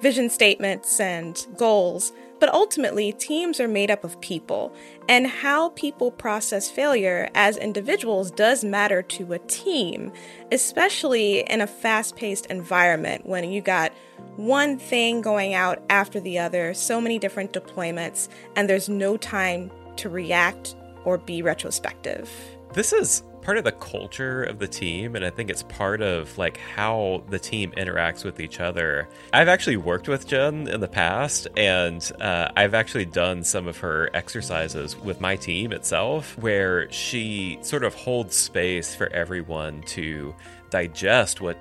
vision 0.02 0.28
statements 0.28 1.00
and 1.00 1.46
goals. 1.56 2.12
But 2.38 2.52
ultimately, 2.52 3.12
teams 3.12 3.58
are 3.58 3.66
made 3.66 3.90
up 3.90 4.04
of 4.04 4.20
people, 4.20 4.72
and 5.08 5.26
how 5.26 5.70
people 5.70 6.12
process 6.12 6.70
failure 6.70 7.28
as 7.34 7.56
individuals 7.56 8.30
does 8.30 8.62
matter 8.62 9.02
to 9.02 9.32
a 9.32 9.40
team, 9.40 10.12
especially 10.52 11.40
in 11.40 11.60
a 11.60 11.66
fast 11.66 12.14
paced 12.14 12.46
environment 12.46 13.26
when 13.26 13.50
you 13.50 13.60
got 13.60 13.92
one 14.36 14.78
thing 14.78 15.20
going 15.20 15.52
out 15.52 15.82
after 15.90 16.20
the 16.20 16.38
other, 16.38 16.74
so 16.74 17.00
many 17.00 17.18
different 17.18 17.52
deployments, 17.52 18.28
and 18.54 18.68
there's 18.68 18.88
no 18.88 19.16
time 19.16 19.72
to 19.96 20.08
react 20.08 20.76
or 21.08 21.16
be 21.16 21.40
retrospective. 21.42 22.30
This 22.74 22.92
is 22.92 23.22
part 23.40 23.56
of 23.56 23.64
the 23.64 23.72
culture 23.72 24.42
of 24.42 24.58
the 24.58 24.68
team 24.68 25.16
and 25.16 25.24
i 25.24 25.30
think 25.30 25.48
it's 25.48 25.62
part 25.62 26.02
of 26.02 26.36
like 26.36 26.58
how 26.58 27.22
the 27.30 27.38
team 27.38 27.72
interacts 27.78 28.22
with 28.22 28.40
each 28.40 28.60
other 28.60 29.08
i've 29.32 29.48
actually 29.48 29.76
worked 29.78 30.06
with 30.06 30.26
jen 30.26 30.68
in 30.68 30.80
the 30.80 30.88
past 30.88 31.46
and 31.56 32.12
uh, 32.20 32.50
i've 32.56 32.74
actually 32.74 33.06
done 33.06 33.42
some 33.42 33.66
of 33.66 33.78
her 33.78 34.10
exercises 34.12 34.98
with 34.98 35.18
my 35.18 35.34
team 35.34 35.72
itself 35.72 36.36
where 36.36 36.92
she 36.92 37.58
sort 37.62 37.84
of 37.84 37.94
holds 37.94 38.36
space 38.36 38.94
for 38.94 39.10
everyone 39.14 39.80
to 39.82 40.34
digest 40.68 41.40
what 41.40 41.56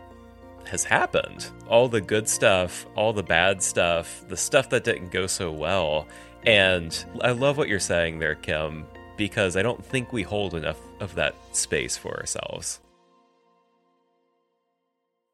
has 0.67 0.83
happened. 0.83 1.49
All 1.67 1.87
the 1.87 2.01
good 2.01 2.27
stuff, 2.29 2.85
all 2.95 3.13
the 3.13 3.23
bad 3.23 3.63
stuff, 3.63 4.23
the 4.27 4.37
stuff 4.37 4.69
that 4.69 4.83
didn't 4.83 5.11
go 5.11 5.27
so 5.27 5.51
well. 5.51 6.07
And 6.45 7.05
I 7.21 7.31
love 7.31 7.57
what 7.57 7.67
you're 7.67 7.79
saying 7.79 8.19
there, 8.19 8.35
Kim, 8.35 8.85
because 9.17 9.57
I 9.57 9.61
don't 9.61 9.83
think 9.83 10.13
we 10.13 10.23
hold 10.23 10.53
enough 10.53 10.79
of 10.99 11.15
that 11.15 11.35
space 11.51 11.97
for 11.97 12.17
ourselves. 12.17 12.79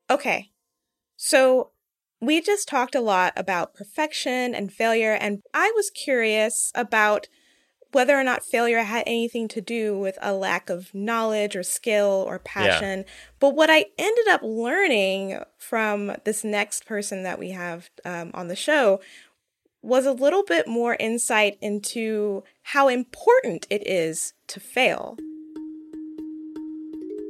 Okay. 0.09 0.51
So 1.15 1.71
we 2.21 2.41
just 2.41 2.67
talked 2.67 2.95
a 2.95 3.01
lot 3.01 3.33
about 3.35 3.73
perfection 3.73 4.55
and 4.55 4.71
failure, 4.71 5.13
and 5.13 5.41
I 5.53 5.71
was 5.75 5.89
curious 5.89 6.71
about 6.73 7.27
whether 7.93 8.19
or 8.19 8.23
not 8.23 8.43
failure 8.43 8.79
had 8.79 9.03
anything 9.05 9.47
to 9.47 9.61
do 9.61 9.97
with 9.97 10.17
a 10.21 10.33
lack 10.33 10.69
of 10.69 10.93
knowledge 10.93 11.55
or 11.55 11.63
skill 11.63 12.25
or 12.27 12.39
passion. 12.39 12.99
Yeah. 12.99 13.13
But 13.39 13.55
what 13.55 13.69
I 13.69 13.85
ended 13.97 14.27
up 14.29 14.41
learning 14.43 15.39
from 15.59 16.15
this 16.25 16.43
next 16.43 16.85
person 16.85 17.23
that 17.23 17.37
we 17.37 17.51
have 17.51 17.89
um, 18.03 18.31
on 18.33 18.47
the 18.47 18.55
show 18.55 18.99
was 19.83 20.05
a 20.05 20.13
little 20.13 20.43
bit 20.43 20.65
more 20.65 20.95
insight 20.97 21.57
into 21.61 22.41
how 22.63 22.87
important 22.87 23.67
it 23.69 23.85
is 23.85 24.33
to 24.47 24.59
fail. 24.59 25.17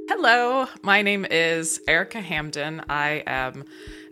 Hello, 0.07 0.67
my 0.83 1.01
name 1.01 1.25
is 1.25 1.81
Erika 1.87 2.21
Hamden. 2.21 2.83
I 2.87 3.23
am 3.25 3.65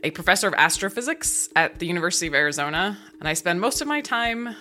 a 0.04 0.10
professor 0.10 0.48
of 0.48 0.56
astrophysics 0.56 1.50
at 1.56 1.78
the 1.78 1.86
University 1.86 2.26
of 2.26 2.34
Arizona, 2.34 2.98
and 3.20 3.30
I 3.30 3.34
spend 3.34 3.62
most 3.62 3.82
of 3.82 3.88
my 3.88 4.02
time 4.02 4.56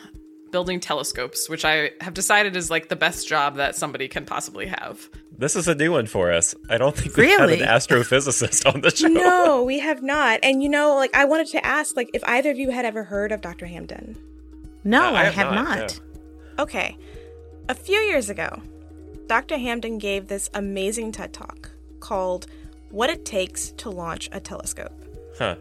building 0.50 0.80
telescopes, 0.80 1.49
which 1.49 1.64
I 1.64 1.90
have 2.00 2.14
decided 2.14 2.57
is 2.57 2.71
like 2.71 2.88
the 2.88 2.97
best 2.97 3.28
job 3.28 3.57
that 3.57 3.76
somebody 3.76 4.09
can 4.09 4.25
possibly 4.25 4.66
have. 4.66 5.09
This 5.37 5.57
is 5.57 5.69
a 5.69 5.75
new 5.75 5.92
one 5.92 6.07
for 6.07 6.30
us. 6.30 6.54
I 6.69 6.76
don't 6.78 6.95
think 6.97 7.16
we 7.16 7.25
really? 7.25 7.59
had 7.59 7.69
an 7.69 7.75
astrophysicist 7.75 8.73
on 8.73 8.83
the 8.83 8.90
show. 8.90 9.09
No, 9.09 9.62
we 9.62 9.78
have 9.78 10.02
not. 10.02 10.40
And 10.42 10.62
you 10.62 10.69
know, 10.69 10.95
like 10.97 11.14
I 11.14 11.25
wanted 11.25 11.49
to 11.49 11.64
ask, 11.64 11.97
like, 11.97 12.11
if 12.12 12.23
either 12.25 12.50
of 12.50 12.59
you 12.59 12.71
had 12.71 12.85
ever 12.85 13.04
heard 13.04 13.33
of 13.33 13.40
Dr. 13.40 13.66
Hamden. 13.66 14.16
No, 14.85 15.02
uh, 15.02 15.12
I, 15.12 15.21
I, 15.21 15.25
have, 15.25 15.35
have 15.35 15.54
not. 15.54 15.78
not. 15.78 16.00
Okay, 16.59 16.99
a 17.69 17.75
few 17.75 17.99
years 17.99 18.28
ago, 18.28 18.61
Dr. 19.28 19.57
Hamden 19.57 19.99
gave 19.99 20.28
this 20.28 20.50
amazing 20.54 21.12
TED 21.12 21.33
talk 21.33 21.71
called 22.00 22.47
"What 22.90 23.11
It 23.11 23.25
Takes 23.25 23.71
to 23.78 23.90
Launch 23.90 24.28
a 24.33 24.40
Telescope." 24.40 24.92
Huh. 25.38 25.57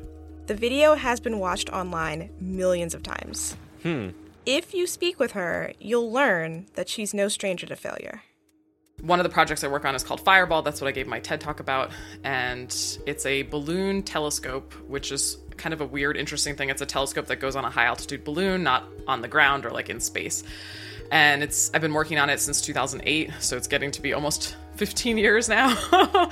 The 0.48 0.56
video 0.56 0.96
has 0.96 1.20
been 1.20 1.38
watched 1.40 1.70
online 1.70 2.32
millions 2.42 2.96
of 2.96 3.04
times. 3.04 3.56
Hmm. 3.84 4.10
If 4.46 4.74
you 4.74 4.88
speak 4.88 5.20
with 5.20 5.34
her, 5.34 5.74
you'll 5.80 6.12
learn 6.12 6.68
that 6.76 6.90
she's 6.90 7.14
no 7.14 7.28
stranger 7.28 7.68
to 7.68 7.76
failure. 7.76 8.24
One 9.02 9.20
of 9.20 9.24
the 9.24 9.30
projects 9.30 9.64
I 9.64 9.68
work 9.68 9.86
on 9.86 9.96
is 9.96 10.04
called 10.04 10.22
Fireball. 10.22 10.62
That's 10.62 10.82
what 10.82 10.88
I 10.88 10.92
gave 10.92 11.08
my 11.08 11.20
TED 11.20 11.40
talk 11.40 11.60
about. 11.60 11.92
And 12.24 12.70
it's 13.06 13.26
a 13.26 13.44
balloon 13.44 14.04
telescope, 14.04 14.74
which 14.88 15.12
is 15.12 15.38
kind 15.58 15.74
of 15.74 15.82
a 15.82 15.86
weird, 15.86 16.18
interesting 16.18 16.56
thing. 16.56 16.70
It's 16.70 16.82
a 16.82 16.86
telescope 16.86 17.28
that 17.28 17.38
goes 17.38 17.56
on 17.56 17.64
a 17.64 17.70
high 17.70 17.86
altitude 17.86 18.24
balloon, 18.24 18.64
not 18.64 18.86
on 19.08 19.22
the 19.22 19.28
ground 19.28 19.66
or 19.66 19.72
like 19.72 19.90
in 19.90 20.00
space. 20.00 20.44
And 21.12 21.42
it's 21.42 21.72
I've 21.74 21.82
been 21.82 21.94
working 21.94 22.18
on 22.18 22.30
it 22.30 22.40
since 22.40 22.62
2008, 22.62 23.32
so 23.40 23.58
it's 23.58 23.68
getting 23.68 23.92
to 23.92 24.02
be 24.02 24.14
almost 24.14 24.56
15 24.76 25.18
years 25.18 25.50
now. 25.50 25.76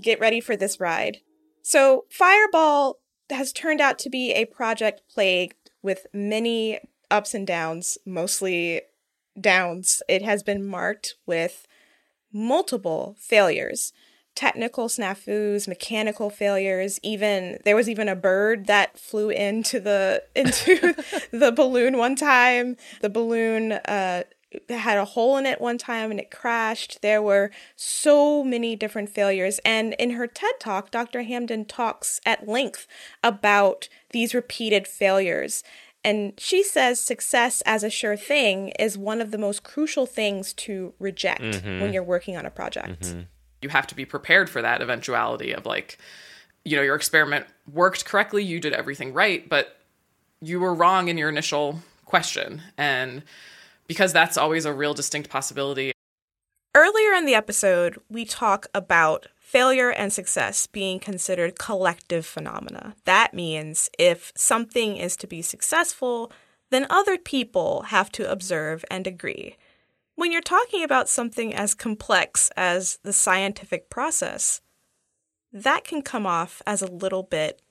Get 0.00 0.20
ready 0.20 0.40
for 0.40 0.56
this 0.56 0.80
ride. 0.80 1.18
So, 1.62 2.04
Fireball 2.10 2.98
has 3.30 3.52
turned 3.52 3.80
out 3.80 3.98
to 4.00 4.10
be 4.10 4.32
a 4.32 4.44
project 4.44 5.02
plagued 5.08 5.63
with 5.84 6.08
many 6.12 6.80
ups 7.10 7.34
and 7.34 7.46
downs, 7.46 7.96
mostly 8.04 8.82
downs. 9.40 10.02
It 10.08 10.22
has 10.22 10.42
been 10.42 10.66
marked 10.66 11.14
with 11.26 11.68
multiple 12.32 13.14
failures 13.20 13.92
technical 14.34 14.88
snafus, 14.88 15.68
mechanical 15.68 16.28
failures, 16.28 16.98
even 17.02 17.58
there 17.64 17.76
was 17.76 17.88
even 17.88 18.08
a 18.08 18.16
bird 18.16 18.66
that 18.66 18.98
flew 18.98 19.30
into 19.30 19.78
the 19.80 20.22
into 20.34 20.94
the 21.30 21.52
balloon 21.52 21.98
one 21.98 22.16
time. 22.16 22.76
The 23.00 23.10
balloon 23.10 23.72
uh 23.72 24.24
had 24.68 24.98
a 24.98 25.04
hole 25.04 25.36
in 25.36 25.46
it 25.46 25.60
one 25.60 25.78
time 25.78 26.10
and 26.10 26.20
it 26.20 26.30
crashed. 26.30 27.02
There 27.02 27.22
were 27.22 27.50
so 27.76 28.42
many 28.44 28.76
different 28.76 29.10
failures. 29.10 29.60
And 29.64 29.94
in 29.94 30.10
her 30.10 30.26
TED 30.26 30.60
talk, 30.60 30.90
Dr. 30.90 31.22
Hamden 31.22 31.64
talks 31.64 32.20
at 32.26 32.48
length 32.48 32.86
about 33.22 33.88
these 34.10 34.34
repeated 34.34 34.86
failures. 34.86 35.62
And 36.04 36.34
she 36.38 36.62
says 36.62 37.00
success 37.00 37.62
as 37.64 37.82
a 37.82 37.90
sure 37.90 38.16
thing 38.16 38.68
is 38.78 38.98
one 38.98 39.20
of 39.20 39.30
the 39.30 39.38
most 39.38 39.62
crucial 39.62 40.04
things 40.04 40.52
to 40.54 40.92
reject 40.98 41.42
mm-hmm. 41.42 41.80
when 41.80 41.92
you're 41.92 42.02
working 42.02 42.36
on 42.36 42.44
a 42.44 42.50
project. 42.50 43.00
Mm-hmm. 43.00 43.20
You 43.62 43.70
have 43.70 43.86
to 43.86 43.94
be 43.94 44.04
prepared 44.04 44.50
for 44.50 44.60
that 44.60 44.82
eventuality 44.82 45.52
of 45.52 45.64
like, 45.64 45.98
you 46.64 46.76
know, 46.76 46.82
your 46.82 46.94
experiment 46.94 47.46
worked 47.72 48.04
correctly, 48.04 48.44
you 48.44 48.60
did 48.60 48.74
everything 48.74 49.14
right, 49.14 49.48
but 49.48 49.78
you 50.42 50.60
were 50.60 50.74
wrong 50.74 51.08
in 51.08 51.16
your 51.16 51.30
initial 51.30 51.80
question. 52.04 52.62
And 52.76 53.22
because 53.86 54.12
that's 54.12 54.36
always 54.36 54.64
a 54.64 54.72
real 54.72 54.94
distinct 54.94 55.28
possibility. 55.30 55.92
Earlier 56.74 57.12
in 57.12 57.24
the 57.24 57.34
episode, 57.34 58.00
we 58.10 58.24
talk 58.24 58.66
about 58.74 59.28
failure 59.38 59.90
and 59.90 60.12
success 60.12 60.66
being 60.66 60.98
considered 60.98 61.58
collective 61.58 62.26
phenomena. 62.26 62.96
That 63.04 63.34
means 63.34 63.90
if 63.98 64.32
something 64.34 64.96
is 64.96 65.16
to 65.18 65.28
be 65.28 65.42
successful, 65.42 66.32
then 66.70 66.86
other 66.90 67.16
people 67.16 67.82
have 67.82 68.10
to 68.12 68.28
observe 68.28 68.84
and 68.90 69.06
agree. 69.06 69.56
When 70.16 70.32
you're 70.32 70.40
talking 70.40 70.82
about 70.82 71.08
something 71.08 71.54
as 71.54 71.74
complex 71.74 72.50
as 72.56 72.98
the 73.04 73.12
scientific 73.12 73.90
process, 73.90 74.60
that 75.52 75.84
can 75.84 76.02
come 76.02 76.26
off 76.26 76.60
as 76.66 76.82
a 76.82 76.90
little 76.90 77.22
bit 77.22 77.62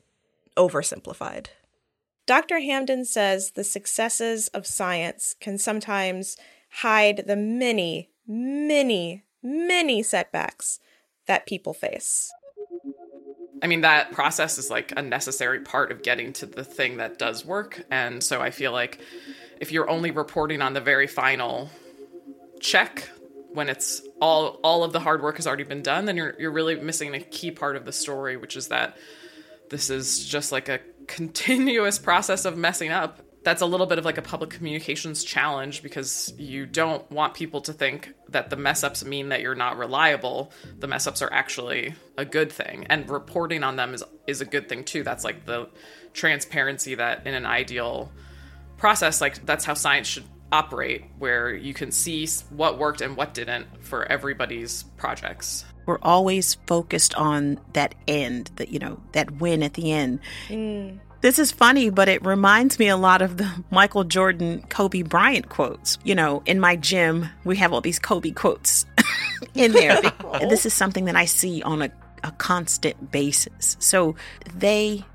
oversimplified. 0.56 1.48
Dr. 2.26 2.60
Hamden 2.60 3.06
says 3.06 3.52
the 3.52 3.64
successes 3.64 4.48
of 4.50 4.66
science 4.66 5.36
can 5.40 5.58
sometimes 5.58 6.38
hide 6.70 7.24
the 7.28 7.36
many, 7.36 8.10
many, 8.28 9.24
many 9.42 10.02
setbacks 10.02 10.80
that 11.28 11.46
people 11.46 11.74
face. 11.74 12.32
I 13.62 13.68
mean, 13.68 13.82
that 13.82 14.12
process 14.12 14.58
is 14.58 14.70
like 14.70 14.94
a 14.96 15.02
necessary 15.02 15.62
part 15.62 15.92
of 15.92 16.04
getting 16.04 16.34
to 16.34 16.46
the 16.46 16.64
thing 16.64 16.98
that 16.98 17.18
does 17.18 17.46
work. 17.46 17.86
And 17.90 18.22
so 18.22 18.42
I 18.42 18.52
feel 18.52 18.72
like 18.72 19.00
if 19.60 19.72
you're 19.72 19.90
only 19.90 20.12
reporting 20.12 20.62
on 20.62 20.74
the 20.74 20.82
very 20.82 21.08
final 21.08 21.70
check 22.60 23.10
when 23.54 23.70
it's 23.70 24.02
all 24.20 24.60
all 24.64 24.84
of 24.84 24.94
the 24.94 25.00
hard 25.00 25.22
work 25.22 25.38
has 25.38 25.48
already 25.48 25.64
been 25.64 25.82
done, 25.82 26.06
then 26.06 26.18
you're 26.18 26.36
you're 26.40 26.52
really 26.52 26.76
missing 26.76 27.14
a 27.14 27.20
key 27.20 27.52
part 27.52 27.76
of 27.76 27.86
the 27.86 27.94
story, 27.94 28.36
which 28.36 28.58
is 28.58 28.68
that 28.70 28.98
this 29.70 29.90
is 29.90 30.26
just 30.26 30.52
like 30.52 30.68
a 30.70 30.80
continuous 31.08 31.98
process 32.00 32.46
of 32.46 32.58
messing 32.58 32.92
up. 32.92 33.20
That's 33.44 33.62
a 33.62 33.66
little 33.66 33.88
bit 33.88 33.98
of 33.98 34.06
like 34.06 34.18
a 34.18 34.22
public 34.22 34.52
communications 34.52 35.24
challenge 35.24 35.84
because 35.84 36.34
you 36.38 36.66
don't 36.66 37.10
want 37.12 37.34
people 37.34 37.60
to 37.62 37.74
think 37.74 38.14
that 38.30 38.50
the 38.50 38.56
mess 38.56 38.86
ups 38.86 39.04
mean 39.04 39.30
that 39.30 39.42
you're 39.42 39.54
not 39.54 39.78
reliable. 39.78 40.54
The 40.80 40.88
mess 40.88 41.08
ups 41.08 41.22
are 41.22 41.32
actually 41.32 41.94
a 42.18 42.24
good 42.24 42.52
thing, 42.52 42.88
and 42.90 43.10
reporting 43.10 43.64
on 43.64 43.76
them 43.76 43.94
is 43.94 44.04
is 44.28 44.40
a 44.40 44.46
good 44.46 44.70
thing 44.70 44.86
too. 44.86 45.04
That's 45.04 45.26
like 45.26 45.46
the 45.46 45.68
transparency 46.14 46.96
that 46.96 47.28
in 47.28 47.34
an 47.34 47.46
ideal 47.46 48.12
process, 48.78 49.20
like 49.20 49.46
that's 49.46 49.66
how 49.66 49.74
science 49.74 50.08
should 50.08 50.26
operate, 50.54 51.04
where 51.20 51.54
you 51.54 51.74
can 51.74 51.92
see 51.92 52.28
what 52.50 52.78
worked 52.78 53.02
and 53.02 53.18
what 53.18 53.34
didn't 53.34 53.68
for 53.84 54.06
everybody's 54.06 54.84
projects 54.98 55.66
we're 55.86 56.00
always 56.02 56.56
focused 56.66 57.14
on 57.16 57.60
that 57.74 57.96
end, 58.08 58.52
that 58.56 58.70
you 58.70 58.80
know, 58.80 59.00
that 59.12 59.40
win 59.40 59.64
at 59.64 59.74
the 59.74 59.92
end. 59.92 60.20
Mm. 60.48 61.00
This 61.22 61.40
is 61.40 61.52
funny, 61.52 61.90
but 61.90 62.10
it 62.10 62.24
reminds 62.26 62.80
me 62.80 62.90
a 62.90 62.98
lot 62.98 63.22
of 63.22 63.38
the 63.38 63.50
Michael 63.72 64.04
Jordan, 64.04 64.64
Kobe 64.70 65.04
Bryant 65.04 65.50
quotes. 65.50 65.98
You 66.04 66.16
know, 66.16 66.44
in 66.46 66.60
my 66.60 66.76
gym, 66.76 67.30
we 67.44 67.56
have 67.58 67.74
all 67.74 67.82
these 67.82 68.00
Kobe 68.00 68.32
quotes 68.32 68.86
in 69.56 69.72
there. 69.72 70.02
and 70.34 70.52
this 70.52 70.66
is 70.66 70.74
something 70.74 71.06
that 71.06 71.16
I 71.16 71.26
see 71.26 71.62
on 71.64 71.82
a, 71.82 71.92
a 72.24 72.32
constant 72.32 73.12
basis. 73.12 73.78
So 73.80 74.16
they 74.56 75.06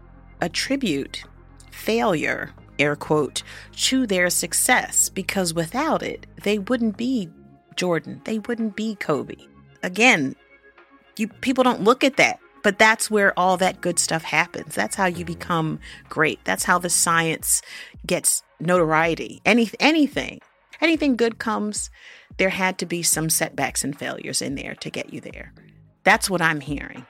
attribute 0.40 1.24
failure, 1.70 2.52
air 2.78 2.96
quote, 2.96 3.42
to 3.72 4.06
their 4.06 4.30
success 4.30 5.08
because 5.08 5.54
without 5.54 6.02
it, 6.02 6.26
they 6.42 6.58
wouldn't 6.58 6.96
be 6.96 7.28
Jordan. 7.76 8.20
They 8.24 8.38
wouldn't 8.40 8.76
be 8.76 8.94
Kobe. 8.96 9.36
Again, 9.82 10.34
you 11.16 11.28
people 11.28 11.64
don't 11.64 11.82
look 11.82 12.04
at 12.04 12.16
that 12.16 12.40
but 12.62 12.78
that's 12.78 13.10
where 13.10 13.38
all 13.38 13.56
that 13.56 13.80
good 13.80 13.98
stuff 13.98 14.24
happens. 14.24 14.74
That's 14.74 14.96
how 14.96 15.06
you 15.06 15.24
mm-hmm. 15.24 15.24
become 15.26 15.80
great. 16.08 16.40
That's 16.44 16.64
how 16.64 16.78
the 16.78 16.90
science 16.90 17.62
gets 18.06 18.42
notoriety. 18.60 19.40
Any 19.44 19.70
anything 19.80 20.40
anything 20.80 21.16
good 21.16 21.38
comes 21.38 21.90
there 22.36 22.50
had 22.50 22.78
to 22.78 22.86
be 22.86 23.02
some 23.02 23.30
setbacks 23.30 23.82
and 23.82 23.98
failures 23.98 24.40
in 24.40 24.54
there 24.54 24.74
to 24.76 24.90
get 24.90 25.12
you 25.12 25.20
there. 25.20 25.52
That's 26.04 26.30
what 26.30 26.40
i'm 26.40 26.60
hearing 26.60 27.04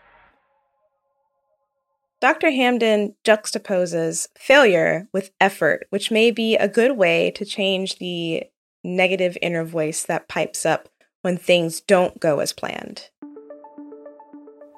Dr. 2.21 2.51
Hamden 2.51 3.15
juxtaposes 3.25 4.29
failure 4.37 5.09
with 5.13 5.31
effort, 5.41 5.87
which 5.91 6.11
may 6.11 6.31
be 6.31 6.57
a 6.57 6.69
good 6.69 6.97
way 6.97 7.31
to 7.33 7.45
change 7.45 7.99
the 7.99 8.45
negative 8.83 9.39
inner 9.41 9.65
voice 9.65 10.03
that 10.05 10.29
pipes 10.29 10.67
up 10.67 10.89
when 11.23 11.37
things 11.37 11.81
don't 11.81 12.19
go 12.21 12.41
as 12.41 12.53
planned. 12.53 13.11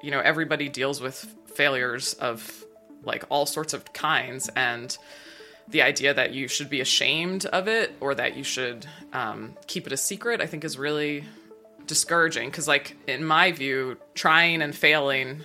you 0.01 0.11
know, 0.11 0.19
everybody 0.19 0.67
deals 0.67 0.99
with 0.99 1.35
failures 1.45 2.13
of 2.15 2.65
like 3.03 3.23
all 3.29 3.45
sorts 3.45 3.73
of 3.73 3.93
kinds 3.93 4.49
and 4.55 4.97
the 5.69 5.81
idea 5.81 6.13
that 6.13 6.33
you 6.33 6.47
should 6.47 6.69
be 6.69 6.81
ashamed 6.81 7.45
of 7.47 7.67
it 7.67 7.95
or 7.99 8.13
that 8.15 8.35
you 8.35 8.43
should 8.43 8.85
um, 9.13 9.53
keep 9.67 9.87
it 9.87 9.93
a 9.93 9.97
secret, 9.97 10.41
I 10.41 10.45
think 10.45 10.63
is 10.63 10.77
really 10.77 11.23
discouraging. 11.85 12.49
Because, 12.49 12.67
like, 12.67 12.97
in 13.07 13.23
my 13.23 13.51
view, 13.51 13.97
trying 14.13 14.61
and 14.61 14.75
failing, 14.75 15.43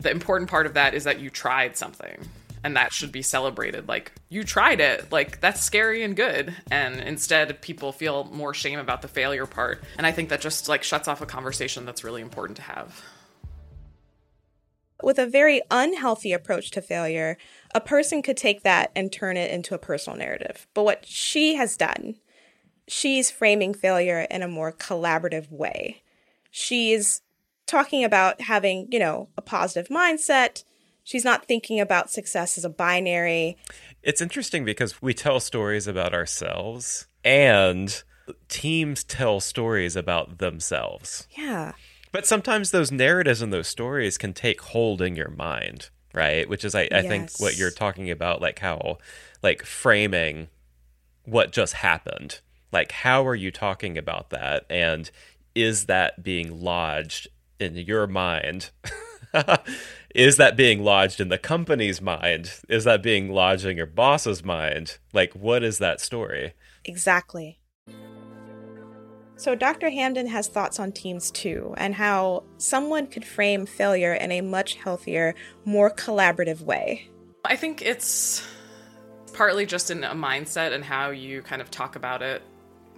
the 0.00 0.10
important 0.10 0.50
part 0.50 0.66
of 0.66 0.74
that 0.74 0.94
is 0.94 1.04
that 1.04 1.20
you 1.20 1.30
tried 1.30 1.76
something 1.76 2.28
and 2.64 2.76
that 2.76 2.92
should 2.92 3.12
be 3.12 3.22
celebrated. 3.22 3.88
Like, 3.88 4.12
you 4.28 4.44
tried 4.44 4.80
it. 4.80 5.10
Like, 5.12 5.40
that's 5.40 5.62
scary 5.62 6.02
and 6.02 6.16
good. 6.16 6.54
And 6.70 7.00
instead, 7.00 7.60
people 7.62 7.92
feel 7.92 8.24
more 8.24 8.54
shame 8.54 8.78
about 8.78 9.02
the 9.02 9.08
failure 9.08 9.46
part. 9.46 9.82
And 9.96 10.06
I 10.06 10.12
think 10.12 10.28
that 10.30 10.40
just 10.40 10.68
like 10.68 10.82
shuts 10.82 11.08
off 11.08 11.20
a 11.20 11.26
conversation 11.26 11.84
that's 11.84 12.04
really 12.04 12.22
important 12.22 12.56
to 12.56 12.62
have. 12.62 13.02
With 15.02 15.18
a 15.18 15.26
very 15.26 15.62
unhealthy 15.70 16.32
approach 16.32 16.72
to 16.72 16.82
failure, 16.82 17.38
a 17.72 17.80
person 17.80 18.20
could 18.20 18.36
take 18.36 18.64
that 18.64 18.90
and 18.96 19.12
turn 19.12 19.36
it 19.36 19.52
into 19.52 19.74
a 19.74 19.78
personal 19.78 20.18
narrative. 20.18 20.66
But 20.74 20.82
what 20.82 21.06
she 21.06 21.54
has 21.54 21.76
done, 21.76 22.16
she's 22.88 23.30
framing 23.30 23.74
failure 23.74 24.26
in 24.28 24.42
a 24.42 24.48
more 24.48 24.72
collaborative 24.72 25.52
way. 25.52 26.02
She's 26.50 27.20
talking 27.68 28.02
about 28.02 28.40
having, 28.40 28.88
you 28.90 28.98
know, 28.98 29.28
a 29.36 29.42
positive 29.42 29.88
mindset. 29.88 30.64
She's 31.04 31.24
not 31.24 31.46
thinking 31.46 31.80
about 31.80 32.10
success 32.10 32.58
as 32.58 32.64
a 32.64 32.68
binary. 32.68 33.56
It's 34.02 34.20
interesting 34.20 34.64
because 34.64 35.00
we 35.00 35.14
tell 35.14 35.40
stories 35.40 35.86
about 35.86 36.12
ourselves 36.12 37.06
and 37.24 38.02
teams 38.48 39.04
tell 39.04 39.40
stories 39.40 39.96
about 39.96 40.38
themselves. 40.38 41.26
Yeah. 41.30 41.72
But 42.12 42.26
sometimes 42.26 42.70
those 42.70 42.90
narratives 42.90 43.42
and 43.42 43.52
those 43.52 43.68
stories 43.68 44.18
can 44.18 44.32
take 44.34 44.60
hold 44.60 45.00
in 45.00 45.16
your 45.16 45.30
mind, 45.30 45.90
right? 46.12 46.48
Which 46.48 46.64
is, 46.64 46.74
I, 46.74 46.82
I 46.82 47.00
yes. 47.00 47.06
think, 47.06 47.30
what 47.38 47.56
you're 47.56 47.70
talking 47.70 48.10
about, 48.10 48.40
like 48.40 48.58
how, 48.58 48.98
like 49.42 49.62
framing 49.64 50.48
what 51.24 51.52
just 51.52 51.74
happened. 51.74 52.40
Like, 52.72 52.92
how 52.92 53.26
are 53.26 53.34
you 53.34 53.50
talking 53.50 53.96
about 53.96 54.30
that? 54.30 54.64
And 54.68 55.10
is 55.54 55.86
that 55.86 56.22
being 56.22 56.60
lodged 56.62 57.28
in 57.58 57.74
your 57.76 58.06
mind? 58.06 58.70
is 60.14 60.36
that 60.36 60.56
being 60.56 60.82
lodged 60.82 61.20
in 61.20 61.28
the 61.28 61.38
company's 61.38 62.00
mind? 62.00 62.52
Is 62.68 62.84
that 62.84 63.02
being 63.02 63.30
lodged 63.30 63.64
in 63.64 63.76
your 63.76 63.86
boss's 63.86 64.44
mind? 64.44 64.98
Like, 65.12 65.34
what 65.34 65.62
is 65.62 65.78
that 65.78 66.00
story? 66.00 66.54
Exactly. 66.84 67.60
So, 69.36 69.54
Dr. 69.54 69.90
Hamden 69.90 70.26
has 70.26 70.48
thoughts 70.48 70.80
on 70.80 70.90
teams 70.90 71.30
too, 71.30 71.72
and 71.76 71.94
how 71.94 72.42
someone 72.56 73.06
could 73.06 73.24
frame 73.24 73.66
failure 73.66 74.12
in 74.12 74.32
a 74.32 74.40
much 74.40 74.74
healthier, 74.74 75.36
more 75.64 75.90
collaborative 75.90 76.62
way. 76.62 77.08
I 77.44 77.54
think 77.54 77.80
it's 77.80 78.44
partly 79.32 79.64
just 79.64 79.92
in 79.92 80.02
a 80.02 80.14
mindset 80.14 80.72
and 80.72 80.82
how 80.82 81.10
you 81.10 81.42
kind 81.42 81.62
of 81.62 81.70
talk 81.70 81.94
about 81.94 82.20
it 82.20 82.42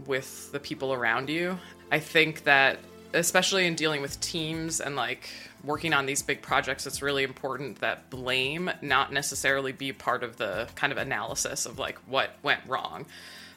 with 0.07 0.51
the 0.53 0.59
people 0.59 0.95
around 0.95 1.29
you. 1.29 1.59
I 1.93 1.99
think 1.99 2.45
that, 2.45 2.79
especially 3.13 3.67
in 3.67 3.75
dealing 3.75 4.03
with 4.03 4.21
teams 4.21 4.81
and 4.81 4.97
like 4.97 5.31
working 5.65 5.93
on 5.93 6.07
these 6.07 6.23
big 6.23 6.43
projects, 6.43 6.87
it's 6.87 7.03
really 7.03 7.25
important 7.25 7.81
that 7.81 8.11
blame 8.11 8.71
not 8.83 9.13
necessarily 9.13 9.73
be 9.73 9.93
part 9.93 10.23
of 10.23 10.37
the 10.37 10.69
kind 10.75 10.93
of 10.93 10.99
analysis 10.99 11.67
of 11.67 11.79
like 11.79 11.99
what 12.07 12.31
went 12.43 12.61
wrong. 12.67 13.07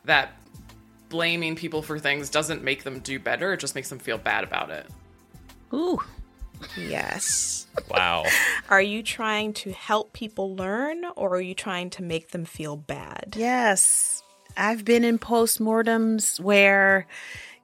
That 0.05 0.33
blaming 1.09 1.55
people 1.55 1.81
for 1.81 1.99
things 1.99 2.29
doesn't 2.29 2.63
make 2.63 2.83
them 2.83 2.99
do 2.99 3.19
better, 3.19 3.53
it 3.53 3.59
just 3.59 3.75
makes 3.75 3.89
them 3.89 3.99
feel 3.99 4.17
bad 4.17 4.43
about 4.43 4.69
it. 4.69 4.87
Ooh. 5.73 5.99
Yes. 6.77 7.67
Wow. 7.89 8.25
Are 8.69 8.81
you 8.81 9.03
trying 9.03 9.53
to 9.53 9.71
help 9.71 10.13
people 10.13 10.55
learn 10.55 11.03
or 11.15 11.35
are 11.35 11.41
you 11.41 11.53
trying 11.53 11.89
to 11.91 12.03
make 12.03 12.31
them 12.31 12.45
feel 12.45 12.77
bad? 12.77 13.35
Yes. 13.37 14.23
I've 14.55 14.85
been 14.85 15.03
in 15.03 15.19
postmortems 15.19 16.39
where 16.39 17.07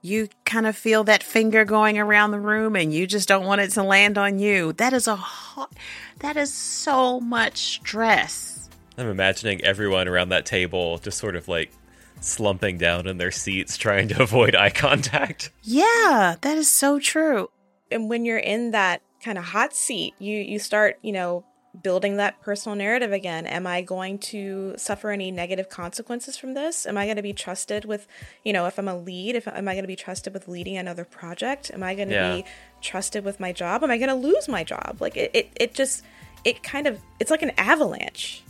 you 0.02 0.28
kind 0.44 0.66
of 0.66 0.76
feel 0.76 1.04
that 1.04 1.22
finger 1.22 1.64
going 1.64 1.98
around 1.98 2.30
the 2.30 2.40
room 2.40 2.76
and 2.76 2.92
you 2.92 3.06
just 3.06 3.28
don't 3.28 3.44
want 3.44 3.60
it 3.60 3.70
to 3.72 3.82
land 3.82 4.16
on 4.16 4.38
you. 4.38 4.72
That 4.74 4.92
is 4.92 5.06
a 5.06 5.16
hot, 5.16 5.72
that 6.20 6.36
is 6.36 6.52
so 6.52 7.20
much 7.20 7.56
stress. 7.58 8.68
I'm 8.96 9.08
imagining 9.08 9.62
everyone 9.64 10.08
around 10.08 10.30
that 10.30 10.46
table 10.46 10.98
just 10.98 11.18
sort 11.18 11.36
of 11.36 11.48
like 11.48 11.72
slumping 12.20 12.78
down 12.78 13.06
in 13.06 13.18
their 13.18 13.30
seats 13.30 13.76
trying 13.76 14.08
to 14.08 14.22
avoid 14.22 14.54
eye 14.54 14.70
contact. 14.70 15.50
Yeah, 15.62 16.36
that 16.40 16.56
is 16.56 16.70
so 16.70 16.98
true. 16.98 17.50
And 17.90 18.08
when 18.08 18.24
you're 18.24 18.38
in 18.38 18.70
that 18.70 19.02
kind 19.22 19.38
of 19.38 19.44
hot 19.44 19.74
seat, 19.74 20.14
you 20.18 20.38
you 20.38 20.58
start, 20.58 20.98
you 21.02 21.12
know, 21.12 21.44
building 21.82 22.16
that 22.16 22.40
personal 22.40 22.76
narrative 22.76 23.12
again. 23.12 23.46
Am 23.46 23.66
I 23.66 23.82
going 23.82 24.18
to 24.18 24.74
suffer 24.76 25.10
any 25.10 25.30
negative 25.30 25.68
consequences 25.68 26.36
from 26.36 26.54
this? 26.54 26.86
Am 26.86 26.96
I 26.96 27.06
going 27.06 27.16
to 27.16 27.22
be 27.22 27.32
trusted 27.32 27.84
with, 27.84 28.06
you 28.44 28.52
know, 28.52 28.66
if 28.66 28.78
I'm 28.78 28.88
a 28.88 28.96
lead, 28.96 29.36
if 29.36 29.48
am 29.48 29.68
I 29.68 29.74
going 29.74 29.84
to 29.84 29.88
be 29.88 29.96
trusted 29.96 30.32
with 30.34 30.48
leading 30.48 30.76
another 30.76 31.04
project? 31.04 31.70
Am 31.72 31.82
I 31.82 31.94
going 31.94 32.08
to 32.08 32.14
yeah. 32.14 32.36
be 32.36 32.44
trusted 32.80 33.24
with 33.24 33.40
my 33.40 33.52
job? 33.52 33.82
Am 33.82 33.90
I 33.90 33.98
going 33.98 34.08
to 34.08 34.14
lose 34.14 34.48
my 34.48 34.64
job? 34.64 34.98
Like 35.00 35.16
it, 35.16 35.30
it 35.34 35.50
it 35.56 35.74
just 35.74 36.04
it 36.44 36.62
kind 36.62 36.86
of 36.86 36.98
it's 37.18 37.30
like 37.30 37.42
an 37.42 37.52
avalanche 37.58 38.42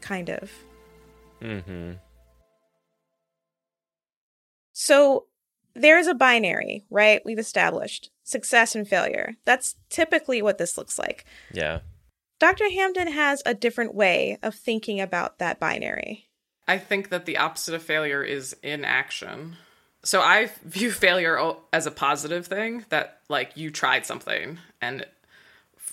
kind 0.00 0.30
of. 0.30 0.50
Mhm. 1.40 1.98
So 4.72 5.26
there's 5.74 6.06
a 6.06 6.14
binary, 6.14 6.84
right? 6.90 7.20
We've 7.24 7.38
established 7.38 8.10
success 8.24 8.74
and 8.74 8.86
failure. 8.86 9.36
That's 9.44 9.76
typically 9.90 10.42
what 10.42 10.58
this 10.58 10.76
looks 10.76 10.98
like. 10.98 11.24
Yeah. 11.52 11.80
Dr. 12.38 12.70
Hamden 12.70 13.08
has 13.08 13.42
a 13.44 13.54
different 13.54 13.94
way 13.94 14.38
of 14.42 14.54
thinking 14.54 15.00
about 15.00 15.38
that 15.38 15.58
binary. 15.58 16.28
I 16.66 16.78
think 16.78 17.08
that 17.08 17.26
the 17.26 17.38
opposite 17.38 17.74
of 17.74 17.82
failure 17.82 18.22
is 18.22 18.54
inaction. 18.62 19.56
So 20.04 20.20
I 20.20 20.50
view 20.64 20.90
failure 20.90 21.38
as 21.72 21.86
a 21.86 21.90
positive 21.90 22.46
thing 22.46 22.84
that 22.90 23.20
like 23.28 23.56
you 23.56 23.70
tried 23.70 24.06
something 24.06 24.58
and 24.80 25.04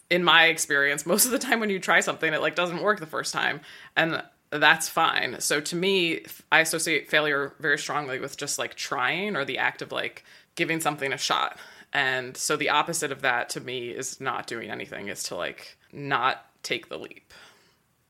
in 0.10 0.24
my 0.24 0.46
experience 0.46 1.06
most 1.06 1.26
of 1.26 1.32
the 1.32 1.40
time 1.40 1.60
when 1.60 1.70
you 1.70 1.80
try 1.80 2.00
something 2.00 2.32
it 2.32 2.42
like 2.42 2.56
doesn't 2.56 2.84
work 2.84 3.00
the 3.00 3.06
first 3.06 3.34
time 3.34 3.62
and 3.96 4.22
that's 4.52 4.88
fine. 4.88 5.38
So 5.40 5.60
to 5.60 5.76
me, 5.76 6.24
I 6.52 6.60
associate 6.60 7.10
failure 7.10 7.54
very 7.60 7.78
strongly 7.78 8.20
with 8.20 8.38
just 8.38 8.60
like 8.60 8.76
trying 8.76 9.36
or 9.36 9.46
the 9.46 9.58
act 9.58 9.82
of 9.82 9.92
like 9.92 10.24
giving 10.56 10.80
something 10.80 11.12
a 11.12 11.18
shot. 11.18 11.58
And 11.94 12.36
so 12.36 12.56
the 12.56 12.70
opposite 12.70 13.12
of 13.12 13.22
that 13.22 13.50
to 13.50 13.62
me 13.62 13.90
is 13.90 14.20
not 14.20 14.48
doing 14.48 14.70
anything, 14.70 15.08
is 15.08 15.24
to 15.24 15.36
like 15.36 15.78
not 15.96 16.46
take 16.64 16.90
the 16.90 16.98
leap. 16.98 17.34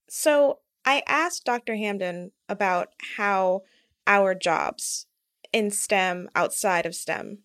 So 0.08 0.60
I 0.86 1.04
asked 1.08 1.45
Dr. 1.45 1.76
Hamden 1.76 2.32
about 2.48 2.89
how 3.17 3.63
our 4.08 4.36
jobs 4.36 5.08
in 5.52 5.71
STEM, 5.71 6.30
outside 6.36 6.86
of 6.86 6.95
STEM, 6.95 7.39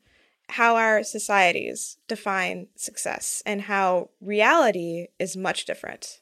how 0.51 0.77
our 0.77 1.03
societies 1.03 1.99
define 2.09 2.67
success 2.77 3.43
and 3.47 3.63
how 3.63 4.11
reality 4.21 5.07
is 5.19 5.37
much 5.37 5.65
different. 5.65 6.21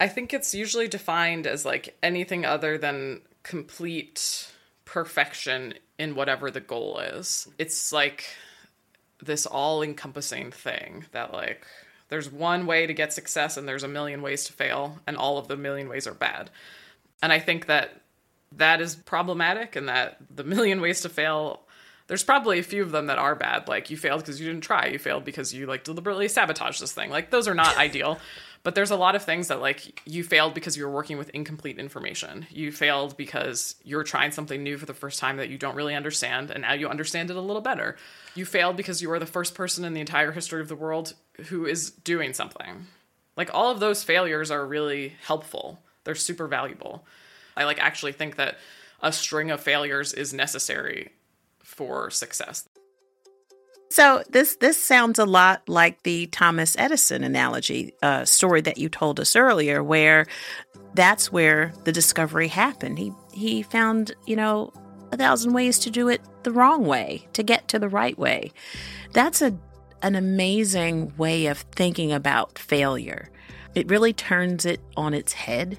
I 0.00 0.08
think 0.08 0.32
it's 0.32 0.54
usually 0.54 0.88
defined 0.88 1.46
as 1.46 1.64
like 1.64 1.96
anything 2.02 2.44
other 2.44 2.78
than 2.78 3.22
complete 3.42 4.52
perfection 4.84 5.74
in 5.98 6.14
whatever 6.14 6.50
the 6.50 6.60
goal 6.60 6.98
is. 6.98 7.48
It's 7.58 7.92
like 7.92 8.24
this 9.22 9.46
all 9.46 9.82
encompassing 9.82 10.50
thing 10.50 11.06
that 11.12 11.32
like 11.32 11.66
there's 12.08 12.30
one 12.30 12.66
way 12.66 12.86
to 12.86 12.94
get 12.94 13.12
success 13.12 13.56
and 13.56 13.66
there's 13.66 13.82
a 13.82 13.88
million 13.88 14.22
ways 14.22 14.44
to 14.44 14.52
fail 14.52 15.00
and 15.06 15.16
all 15.16 15.38
of 15.38 15.48
the 15.48 15.56
million 15.56 15.88
ways 15.88 16.06
are 16.06 16.14
bad. 16.14 16.50
And 17.22 17.32
I 17.32 17.38
think 17.38 17.66
that 17.66 18.00
that 18.52 18.80
is 18.80 18.94
problematic 18.94 19.76
and 19.76 19.88
that 19.88 20.18
the 20.34 20.44
million 20.44 20.80
ways 20.80 21.00
to 21.02 21.08
fail 21.08 21.60
there's 22.06 22.22
probably 22.22 22.58
a 22.58 22.62
few 22.62 22.82
of 22.82 22.90
them 22.90 23.06
that 23.06 23.18
are 23.18 23.34
bad. 23.34 23.66
Like 23.66 23.88
you 23.88 23.96
failed 23.96 24.20
because 24.20 24.38
you 24.38 24.46
didn't 24.46 24.62
try. 24.62 24.88
You 24.88 24.98
failed 24.98 25.24
because 25.24 25.54
you 25.54 25.66
like 25.66 25.84
deliberately 25.84 26.28
sabotage 26.28 26.78
this 26.78 26.92
thing. 26.92 27.10
Like 27.10 27.30
those 27.30 27.48
are 27.48 27.54
not 27.54 27.76
ideal 27.78 28.18
but 28.64 28.74
there's 28.74 28.90
a 28.90 28.96
lot 28.96 29.14
of 29.14 29.22
things 29.22 29.48
that 29.48 29.60
like 29.60 30.00
you 30.06 30.24
failed 30.24 30.54
because 30.54 30.76
you 30.76 30.84
were 30.84 30.90
working 30.90 31.18
with 31.18 31.28
incomplete 31.28 31.78
information. 31.78 32.46
You 32.50 32.72
failed 32.72 33.16
because 33.16 33.76
you're 33.84 34.02
trying 34.02 34.32
something 34.32 34.62
new 34.62 34.78
for 34.78 34.86
the 34.86 34.94
first 34.94 35.20
time 35.20 35.36
that 35.36 35.50
you 35.50 35.58
don't 35.58 35.76
really 35.76 35.94
understand 35.94 36.50
and 36.50 36.62
now 36.62 36.72
you 36.72 36.88
understand 36.88 37.30
it 37.30 37.36
a 37.36 37.42
little 37.42 37.62
better. 37.62 37.96
You 38.34 38.46
failed 38.46 38.76
because 38.76 39.02
you 39.02 39.12
are 39.12 39.18
the 39.18 39.26
first 39.26 39.54
person 39.54 39.84
in 39.84 39.92
the 39.92 40.00
entire 40.00 40.32
history 40.32 40.62
of 40.62 40.68
the 40.68 40.74
world 40.74 41.12
who 41.48 41.66
is 41.66 41.90
doing 41.90 42.32
something. 42.32 42.86
Like 43.36 43.50
all 43.52 43.70
of 43.70 43.80
those 43.80 44.02
failures 44.02 44.50
are 44.50 44.66
really 44.66 45.14
helpful. 45.24 45.78
They're 46.04 46.14
super 46.14 46.48
valuable. 46.48 47.06
I 47.56 47.64
like 47.64 47.78
actually 47.78 48.12
think 48.12 48.36
that 48.36 48.56
a 49.02 49.12
string 49.12 49.50
of 49.50 49.60
failures 49.60 50.14
is 50.14 50.32
necessary 50.32 51.10
for 51.62 52.10
success. 52.10 52.66
So 53.94 54.24
this 54.28 54.56
this 54.56 54.76
sounds 54.76 55.20
a 55.20 55.24
lot 55.24 55.68
like 55.68 56.02
the 56.02 56.26
Thomas 56.26 56.74
Edison 56.76 57.22
analogy 57.22 57.94
uh, 58.02 58.24
story 58.24 58.60
that 58.62 58.76
you 58.76 58.88
told 58.88 59.20
us 59.20 59.36
earlier, 59.36 59.84
where 59.84 60.26
that's 60.94 61.30
where 61.30 61.72
the 61.84 61.92
discovery 61.92 62.48
happened. 62.48 62.98
He 62.98 63.12
he 63.32 63.62
found 63.62 64.12
you 64.26 64.34
know 64.34 64.72
a 65.12 65.16
thousand 65.16 65.52
ways 65.52 65.78
to 65.78 65.90
do 65.90 66.08
it 66.08 66.20
the 66.42 66.50
wrong 66.50 66.84
way 66.84 67.28
to 67.34 67.44
get 67.44 67.68
to 67.68 67.78
the 67.78 67.88
right 67.88 68.18
way. 68.18 68.50
That's 69.12 69.40
a 69.40 69.56
an 70.02 70.16
amazing 70.16 71.16
way 71.16 71.46
of 71.46 71.58
thinking 71.58 72.10
about 72.10 72.58
failure. 72.58 73.30
It 73.76 73.88
really 73.88 74.12
turns 74.12 74.66
it 74.66 74.80
on 74.96 75.14
its 75.14 75.34
head 75.34 75.78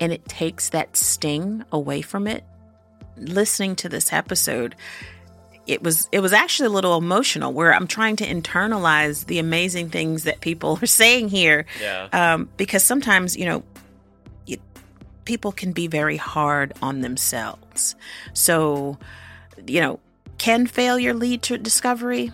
and 0.00 0.12
it 0.12 0.24
takes 0.24 0.70
that 0.70 0.96
sting 0.96 1.64
away 1.70 2.02
from 2.02 2.26
it. 2.26 2.42
Listening 3.16 3.76
to 3.76 3.88
this 3.88 4.12
episode, 4.12 4.74
it 5.66 5.82
was 5.82 6.08
it 6.12 6.20
was 6.20 6.32
actually 6.32 6.66
a 6.66 6.70
little 6.70 6.96
emotional 6.96 7.52
where 7.52 7.74
I'm 7.74 7.86
trying 7.86 8.16
to 8.16 8.26
internalize 8.26 9.26
the 9.26 9.38
amazing 9.38 9.90
things 9.90 10.24
that 10.24 10.40
people 10.40 10.78
are 10.82 10.86
saying 10.86 11.28
here. 11.28 11.66
Yeah. 11.80 12.08
Um, 12.12 12.48
because 12.56 12.82
sometimes, 12.82 13.36
you 13.36 13.44
know, 13.44 13.62
you, 14.46 14.58
people 15.24 15.52
can 15.52 15.72
be 15.72 15.86
very 15.86 16.16
hard 16.16 16.72
on 16.82 17.00
themselves. 17.00 17.96
So, 18.32 18.98
you 19.66 19.80
know, 19.80 20.00
can 20.38 20.66
failure 20.66 21.14
lead 21.14 21.42
to 21.42 21.58
discovery? 21.58 22.32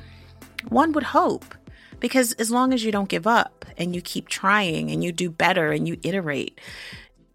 One 0.68 0.92
would 0.92 1.04
hope. 1.04 1.54
Because 2.00 2.32
as 2.32 2.50
long 2.50 2.74
as 2.74 2.84
you 2.84 2.90
don't 2.90 3.08
give 3.08 3.28
up 3.28 3.64
and 3.78 3.94
you 3.94 4.02
keep 4.02 4.28
trying 4.28 4.90
and 4.90 5.04
you 5.04 5.12
do 5.12 5.30
better 5.30 5.70
and 5.70 5.86
you 5.86 5.98
iterate, 6.02 6.60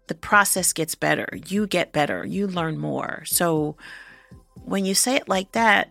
the 0.08 0.14
process 0.14 0.74
gets 0.74 0.94
better. 0.94 1.26
You 1.46 1.66
get 1.66 1.92
better. 1.92 2.26
You 2.26 2.46
learn 2.46 2.76
more. 2.76 3.22
So, 3.24 3.76
when 4.64 4.84
you 4.84 4.94
say 4.94 5.16
it 5.16 5.28
like 5.28 5.52
that, 5.52 5.90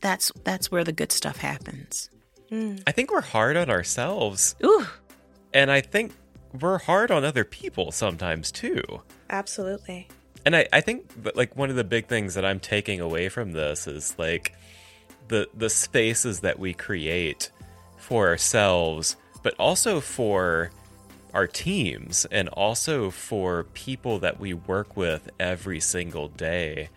that's 0.00 0.32
that's 0.44 0.70
where 0.70 0.84
the 0.84 0.92
good 0.92 1.12
stuff 1.12 1.38
happens. 1.38 2.10
Mm. 2.50 2.82
I 2.86 2.92
think 2.92 3.10
we're 3.10 3.22
hard 3.22 3.56
on 3.56 3.70
ourselves. 3.70 4.54
Ooh. 4.62 4.86
And 5.54 5.70
I 5.70 5.80
think 5.80 6.12
we're 6.60 6.78
hard 6.78 7.10
on 7.10 7.24
other 7.24 7.44
people 7.44 7.92
sometimes 7.92 8.52
too. 8.52 8.82
Absolutely. 9.30 10.08
And 10.44 10.56
I, 10.56 10.66
I 10.72 10.80
think 10.80 11.10
like 11.34 11.56
one 11.56 11.70
of 11.70 11.76
the 11.76 11.84
big 11.84 12.08
things 12.08 12.34
that 12.34 12.44
I'm 12.44 12.60
taking 12.60 13.00
away 13.00 13.28
from 13.28 13.52
this 13.52 13.86
is 13.86 14.14
like 14.18 14.54
the 15.28 15.48
the 15.54 15.70
spaces 15.70 16.40
that 16.40 16.58
we 16.58 16.74
create 16.74 17.50
for 17.96 18.28
ourselves, 18.28 19.16
but 19.42 19.54
also 19.58 20.00
for 20.00 20.70
our 21.32 21.46
teams 21.46 22.26
and 22.30 22.48
also 22.50 23.10
for 23.10 23.64
people 23.72 24.18
that 24.18 24.38
we 24.38 24.52
work 24.52 24.96
with 24.96 25.30
every 25.40 25.80
single 25.80 26.28
day 26.28 26.90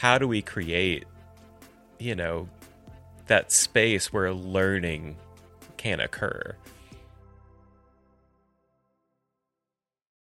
how 0.00 0.18
do 0.18 0.26
we 0.26 0.42
create, 0.42 1.04
you 1.98 2.14
know, 2.14 2.48
that 3.26 3.52
space 3.52 4.12
where 4.12 4.32
learning 4.32 5.16
can 5.76 6.00
occur? 6.00 6.56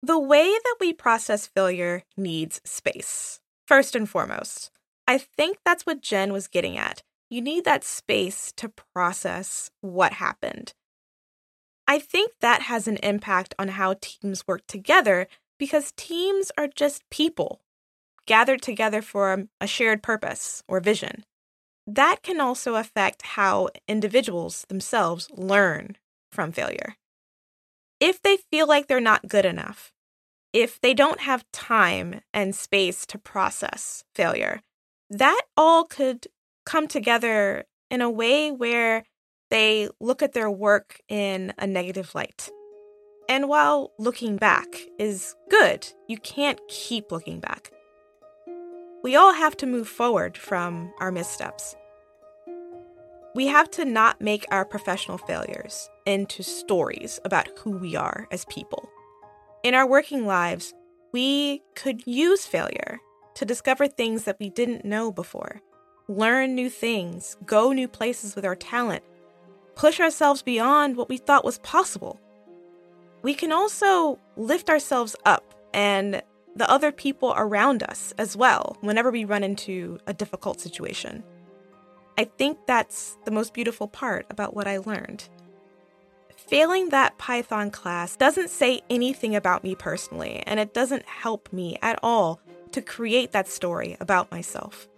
The 0.02 0.18
way 0.18 0.48
that 0.48 0.76
we 0.80 0.92
process 0.94 1.46
failure 1.46 2.04
needs 2.16 2.60
space, 2.64 3.40
first 3.66 3.94
and 3.94 4.08
foremost. 4.08 4.70
I 5.06 5.18
think 5.18 5.58
that's 5.64 5.84
what 5.84 6.00
Jen 6.00 6.32
was 6.32 6.48
getting 6.48 6.78
at. 6.78 7.02
You 7.28 7.42
need 7.42 7.64
that 7.64 7.84
space 7.84 8.52
to 8.56 8.72
process 8.94 9.70
what 9.82 10.14
happened. 10.14 10.72
I 11.86 11.98
think 11.98 12.32
that 12.40 12.62
has 12.62 12.88
an 12.88 12.96
impact 13.02 13.54
on 13.58 13.68
how 13.68 13.96
teams 14.00 14.46
work 14.46 14.66
together 14.66 15.26
because 15.58 15.92
teams 15.96 16.50
are 16.56 16.66
just 16.66 17.08
people 17.10 17.60
gathered 18.30 18.62
together 18.62 19.02
for 19.02 19.48
a 19.60 19.66
shared 19.66 20.04
purpose 20.04 20.62
or 20.68 20.78
vision. 20.78 21.24
That 21.84 22.22
can 22.22 22.40
also 22.40 22.76
affect 22.76 23.22
how 23.22 23.70
individuals 23.88 24.64
themselves 24.68 25.28
learn 25.32 25.96
from 26.30 26.52
failure. 26.52 26.94
If 27.98 28.22
they 28.22 28.36
feel 28.36 28.68
like 28.68 28.86
they're 28.86 29.00
not 29.00 29.26
good 29.26 29.44
enough, 29.44 29.90
if 30.52 30.80
they 30.80 30.94
don't 30.94 31.22
have 31.22 31.44
time 31.52 32.20
and 32.32 32.54
space 32.54 33.04
to 33.06 33.18
process 33.18 34.04
failure, 34.14 34.60
that 35.10 35.42
all 35.56 35.82
could 35.82 36.28
come 36.64 36.86
together 36.86 37.64
in 37.90 38.00
a 38.00 38.08
way 38.08 38.52
where 38.52 39.02
they 39.50 39.88
look 39.98 40.22
at 40.22 40.34
their 40.34 40.48
work 40.48 41.00
in 41.08 41.52
a 41.58 41.66
negative 41.66 42.14
light. 42.14 42.48
And 43.28 43.48
while 43.48 43.90
looking 43.98 44.36
back 44.36 44.68
is 45.00 45.34
good, 45.50 45.88
you 46.06 46.18
can't 46.18 46.60
keep 46.68 47.10
looking 47.10 47.40
back. 47.40 47.72
We 49.02 49.16
all 49.16 49.32
have 49.32 49.56
to 49.58 49.66
move 49.66 49.88
forward 49.88 50.36
from 50.36 50.92
our 51.00 51.10
missteps. 51.10 51.74
We 53.34 53.46
have 53.46 53.70
to 53.72 53.86
not 53.86 54.20
make 54.20 54.44
our 54.50 54.66
professional 54.66 55.16
failures 55.16 55.88
into 56.04 56.42
stories 56.42 57.18
about 57.24 57.48
who 57.58 57.78
we 57.78 57.96
are 57.96 58.26
as 58.30 58.44
people. 58.46 58.90
In 59.62 59.74
our 59.74 59.88
working 59.88 60.26
lives, 60.26 60.74
we 61.12 61.62
could 61.74 62.06
use 62.06 62.44
failure 62.44 62.98
to 63.36 63.46
discover 63.46 63.86
things 63.86 64.24
that 64.24 64.38
we 64.38 64.50
didn't 64.50 64.84
know 64.84 65.10
before, 65.10 65.62
learn 66.06 66.54
new 66.54 66.68
things, 66.68 67.38
go 67.46 67.72
new 67.72 67.88
places 67.88 68.36
with 68.36 68.44
our 68.44 68.56
talent, 68.56 69.02
push 69.76 69.98
ourselves 69.98 70.42
beyond 70.42 70.96
what 70.96 71.08
we 71.08 71.16
thought 71.16 71.44
was 71.44 71.58
possible. 71.60 72.20
We 73.22 73.32
can 73.32 73.50
also 73.50 74.18
lift 74.36 74.68
ourselves 74.68 75.16
up 75.24 75.54
and 75.72 76.22
the 76.56 76.70
other 76.70 76.92
people 76.92 77.34
around 77.36 77.82
us 77.82 78.12
as 78.18 78.36
well 78.36 78.76
whenever 78.80 79.10
we 79.10 79.24
run 79.24 79.44
into 79.44 79.98
a 80.06 80.14
difficult 80.14 80.60
situation. 80.60 81.22
I 82.18 82.24
think 82.24 82.58
that's 82.66 83.16
the 83.24 83.30
most 83.30 83.54
beautiful 83.54 83.88
part 83.88 84.26
about 84.30 84.54
what 84.54 84.66
I 84.66 84.78
learned. 84.78 85.28
Failing 86.36 86.88
that 86.88 87.16
Python 87.16 87.70
class 87.70 88.16
doesn't 88.16 88.50
say 88.50 88.82
anything 88.90 89.36
about 89.36 89.62
me 89.62 89.74
personally, 89.74 90.42
and 90.46 90.58
it 90.58 90.74
doesn't 90.74 91.06
help 91.06 91.52
me 91.52 91.78
at 91.80 91.98
all 92.02 92.40
to 92.72 92.82
create 92.82 93.32
that 93.32 93.48
story 93.48 93.96
about 94.00 94.30
myself. 94.30 94.88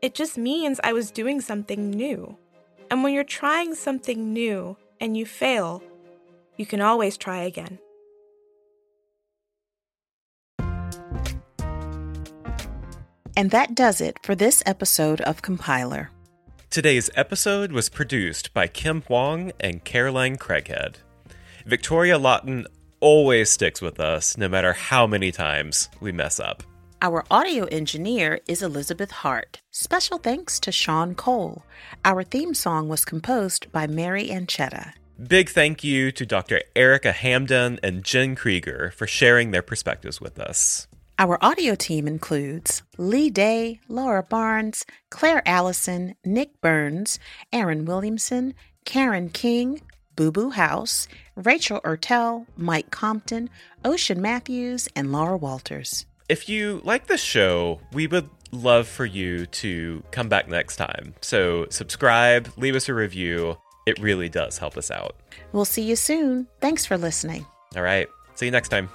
It 0.00 0.14
just 0.14 0.38
means 0.38 0.80
I 0.82 0.92
was 0.92 1.10
doing 1.10 1.40
something 1.40 1.90
new. 1.90 2.36
And 2.90 3.02
when 3.02 3.14
you're 3.14 3.24
trying 3.24 3.74
something 3.74 4.32
new 4.32 4.76
and 5.00 5.16
you 5.16 5.26
fail, 5.26 5.82
you 6.56 6.66
can 6.66 6.80
always 6.80 7.16
try 7.16 7.42
again. 7.42 7.78
And 13.36 13.50
that 13.50 13.74
does 13.74 14.00
it 14.00 14.18
for 14.22 14.34
this 14.34 14.62
episode 14.66 15.20
of 15.22 15.42
Compiler. 15.42 16.10
Today's 16.70 17.10
episode 17.14 17.72
was 17.72 17.88
produced 17.88 18.52
by 18.54 18.66
Kim 18.66 19.02
Huang 19.02 19.52
and 19.60 19.84
Caroline 19.84 20.36
Craighead. 20.36 20.96
Victoria 21.66 22.18
Lawton 22.18 22.66
always 23.00 23.50
sticks 23.50 23.80
with 23.82 24.00
us, 24.00 24.36
no 24.36 24.48
matter 24.48 24.72
how 24.72 25.06
many 25.06 25.32
times 25.32 25.88
we 26.00 26.12
mess 26.12 26.40
up. 26.40 26.62
Our 27.00 27.24
audio 27.30 27.64
engineer 27.64 28.40
is 28.46 28.62
Elizabeth 28.62 29.10
Hart. 29.10 29.60
Special 29.70 30.18
thanks 30.18 30.60
to 30.60 30.70
Sean 30.70 31.14
Cole. 31.14 31.64
Our 32.04 32.22
theme 32.22 32.54
song 32.54 32.88
was 32.88 33.04
composed 33.04 33.72
by 33.72 33.86
Mary 33.86 34.28
Anchetta. 34.28 34.92
Big 35.26 35.50
thank 35.50 35.82
you 35.82 36.12
to 36.12 36.24
Dr. 36.24 36.62
Erika 36.76 37.12
Hamden 37.12 37.80
and 37.82 38.04
Jen 38.04 38.34
Krieger 38.34 38.92
for 38.96 39.06
sharing 39.06 39.50
their 39.50 39.62
perspectives 39.62 40.20
with 40.20 40.38
us. 40.38 40.86
Our 41.22 41.38
audio 41.40 41.76
team 41.76 42.08
includes 42.08 42.82
Lee 42.98 43.30
Day, 43.30 43.78
Laura 43.86 44.24
Barnes, 44.24 44.84
Claire 45.08 45.40
Allison, 45.46 46.16
Nick 46.24 46.60
Burns, 46.60 47.20
Aaron 47.52 47.84
Williamson, 47.84 48.54
Karen 48.84 49.28
King, 49.28 49.82
Boo 50.16 50.32
Boo 50.32 50.50
House, 50.50 51.06
Rachel 51.36 51.80
Ertel, 51.84 52.46
Mike 52.56 52.90
Compton, 52.90 53.50
Ocean 53.84 54.20
Matthews, 54.20 54.88
and 54.96 55.12
Laura 55.12 55.36
Walters. 55.36 56.06
If 56.28 56.48
you 56.48 56.80
like 56.82 57.06
the 57.06 57.16
show, 57.16 57.80
we 57.92 58.08
would 58.08 58.28
love 58.50 58.88
for 58.88 59.06
you 59.06 59.46
to 59.46 60.02
come 60.10 60.28
back 60.28 60.48
next 60.48 60.74
time. 60.74 61.14
So 61.20 61.68
subscribe, 61.70 62.50
leave 62.56 62.74
us 62.74 62.88
a 62.88 62.94
review. 62.94 63.56
It 63.86 63.96
really 64.00 64.28
does 64.28 64.58
help 64.58 64.76
us 64.76 64.90
out. 64.90 65.14
We'll 65.52 65.66
see 65.66 65.82
you 65.82 65.94
soon. 65.94 66.48
Thanks 66.60 66.84
for 66.84 66.98
listening. 66.98 67.46
All 67.76 67.82
right. 67.82 68.08
See 68.34 68.46
you 68.46 68.50
next 68.50 68.70
time. 68.70 68.88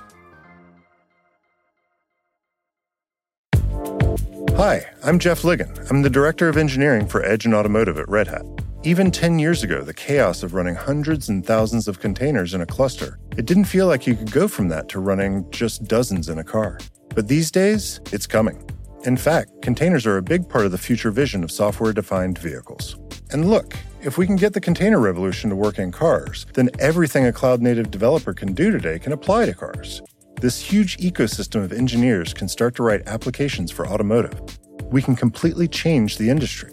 Hi, 4.57 4.87
I'm 5.03 5.19
Jeff 5.19 5.43
Ligon. 5.43 5.87
I'm 5.91 6.01
the 6.01 6.09
Director 6.09 6.49
of 6.49 6.57
Engineering 6.57 7.05
for 7.05 7.23
Edge 7.23 7.45
and 7.45 7.53
Automotive 7.53 7.99
at 7.99 8.09
Red 8.09 8.27
Hat. 8.27 8.41
Even 8.83 9.11
10 9.11 9.37
years 9.37 9.61
ago, 9.61 9.83
the 9.83 9.93
chaos 9.93 10.41
of 10.41 10.55
running 10.55 10.73
hundreds 10.73 11.29
and 11.29 11.45
thousands 11.45 11.87
of 11.87 11.99
containers 11.99 12.55
in 12.55 12.61
a 12.61 12.65
cluster, 12.65 13.19
it 13.37 13.45
didn't 13.45 13.65
feel 13.65 13.85
like 13.85 14.07
you 14.07 14.15
could 14.15 14.31
go 14.31 14.47
from 14.47 14.67
that 14.69 14.89
to 14.89 14.99
running 14.99 15.47
just 15.51 15.83
dozens 15.83 16.27
in 16.27 16.39
a 16.39 16.43
car. 16.43 16.79
But 17.09 17.27
these 17.27 17.51
days, 17.51 18.01
it's 18.11 18.25
coming. 18.25 18.67
In 19.03 19.15
fact, 19.15 19.51
containers 19.61 20.07
are 20.07 20.17
a 20.17 20.23
big 20.23 20.49
part 20.49 20.65
of 20.65 20.71
the 20.71 20.79
future 20.79 21.11
vision 21.11 21.43
of 21.43 21.51
software 21.51 21.93
defined 21.93 22.39
vehicles. 22.39 22.97
And 23.29 23.51
look, 23.51 23.75
if 24.01 24.17
we 24.17 24.25
can 24.25 24.37
get 24.37 24.53
the 24.53 24.59
container 24.59 24.99
revolution 24.99 25.51
to 25.51 25.55
work 25.55 25.77
in 25.77 25.91
cars, 25.91 26.47
then 26.55 26.71
everything 26.79 27.27
a 27.27 27.31
cloud 27.31 27.61
native 27.61 27.91
developer 27.91 28.33
can 28.33 28.53
do 28.53 28.71
today 28.71 28.97
can 28.97 29.13
apply 29.13 29.45
to 29.45 29.53
cars. 29.53 30.01
This 30.39 30.61
huge 30.61 30.97
ecosystem 30.97 31.63
of 31.63 31.73
engineers 31.73 32.31
can 32.31 32.47
start 32.47 32.75
to 32.75 32.83
write 32.83 33.07
applications 33.07 33.71
for 33.71 33.87
automotive. 33.87 34.39
We 34.91 35.01
can 35.01 35.15
completely 35.15 35.67
change 35.67 36.17
the 36.17 36.29
industry. 36.29 36.69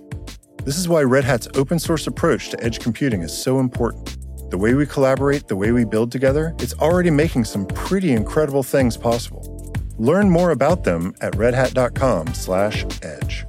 This 0.64 0.77
is 0.77 0.87
why 0.87 1.03
Red 1.03 1.24
Hat's 1.24 1.48
open 1.55 1.79
source 1.79 2.07
approach 2.07 2.50
to 2.50 2.62
edge 2.62 2.81
computing 2.81 3.22
is 3.22 3.35
so 3.35 3.61
important. 3.61 4.18
The 4.50 4.59
way 4.59 4.74
we 4.74 4.85
collaborate, 4.85 5.48
the 5.48 5.57
way 5.57 5.72
we 5.72 5.87
build 5.87 6.12
together, 6.12 6.55
it's 6.59 6.74
already 6.74 7.09
making 7.09 7.44
some 7.44 7.64
pretty 7.64 8.12
incredible 8.12 8.62
things 8.62 8.98
possible. 8.98 9.72
Learn 9.96 10.29
more 10.29 10.50
about 10.50 10.85
them 10.85 11.14
at 11.22 11.33
redhat.com/edge. 11.33 13.46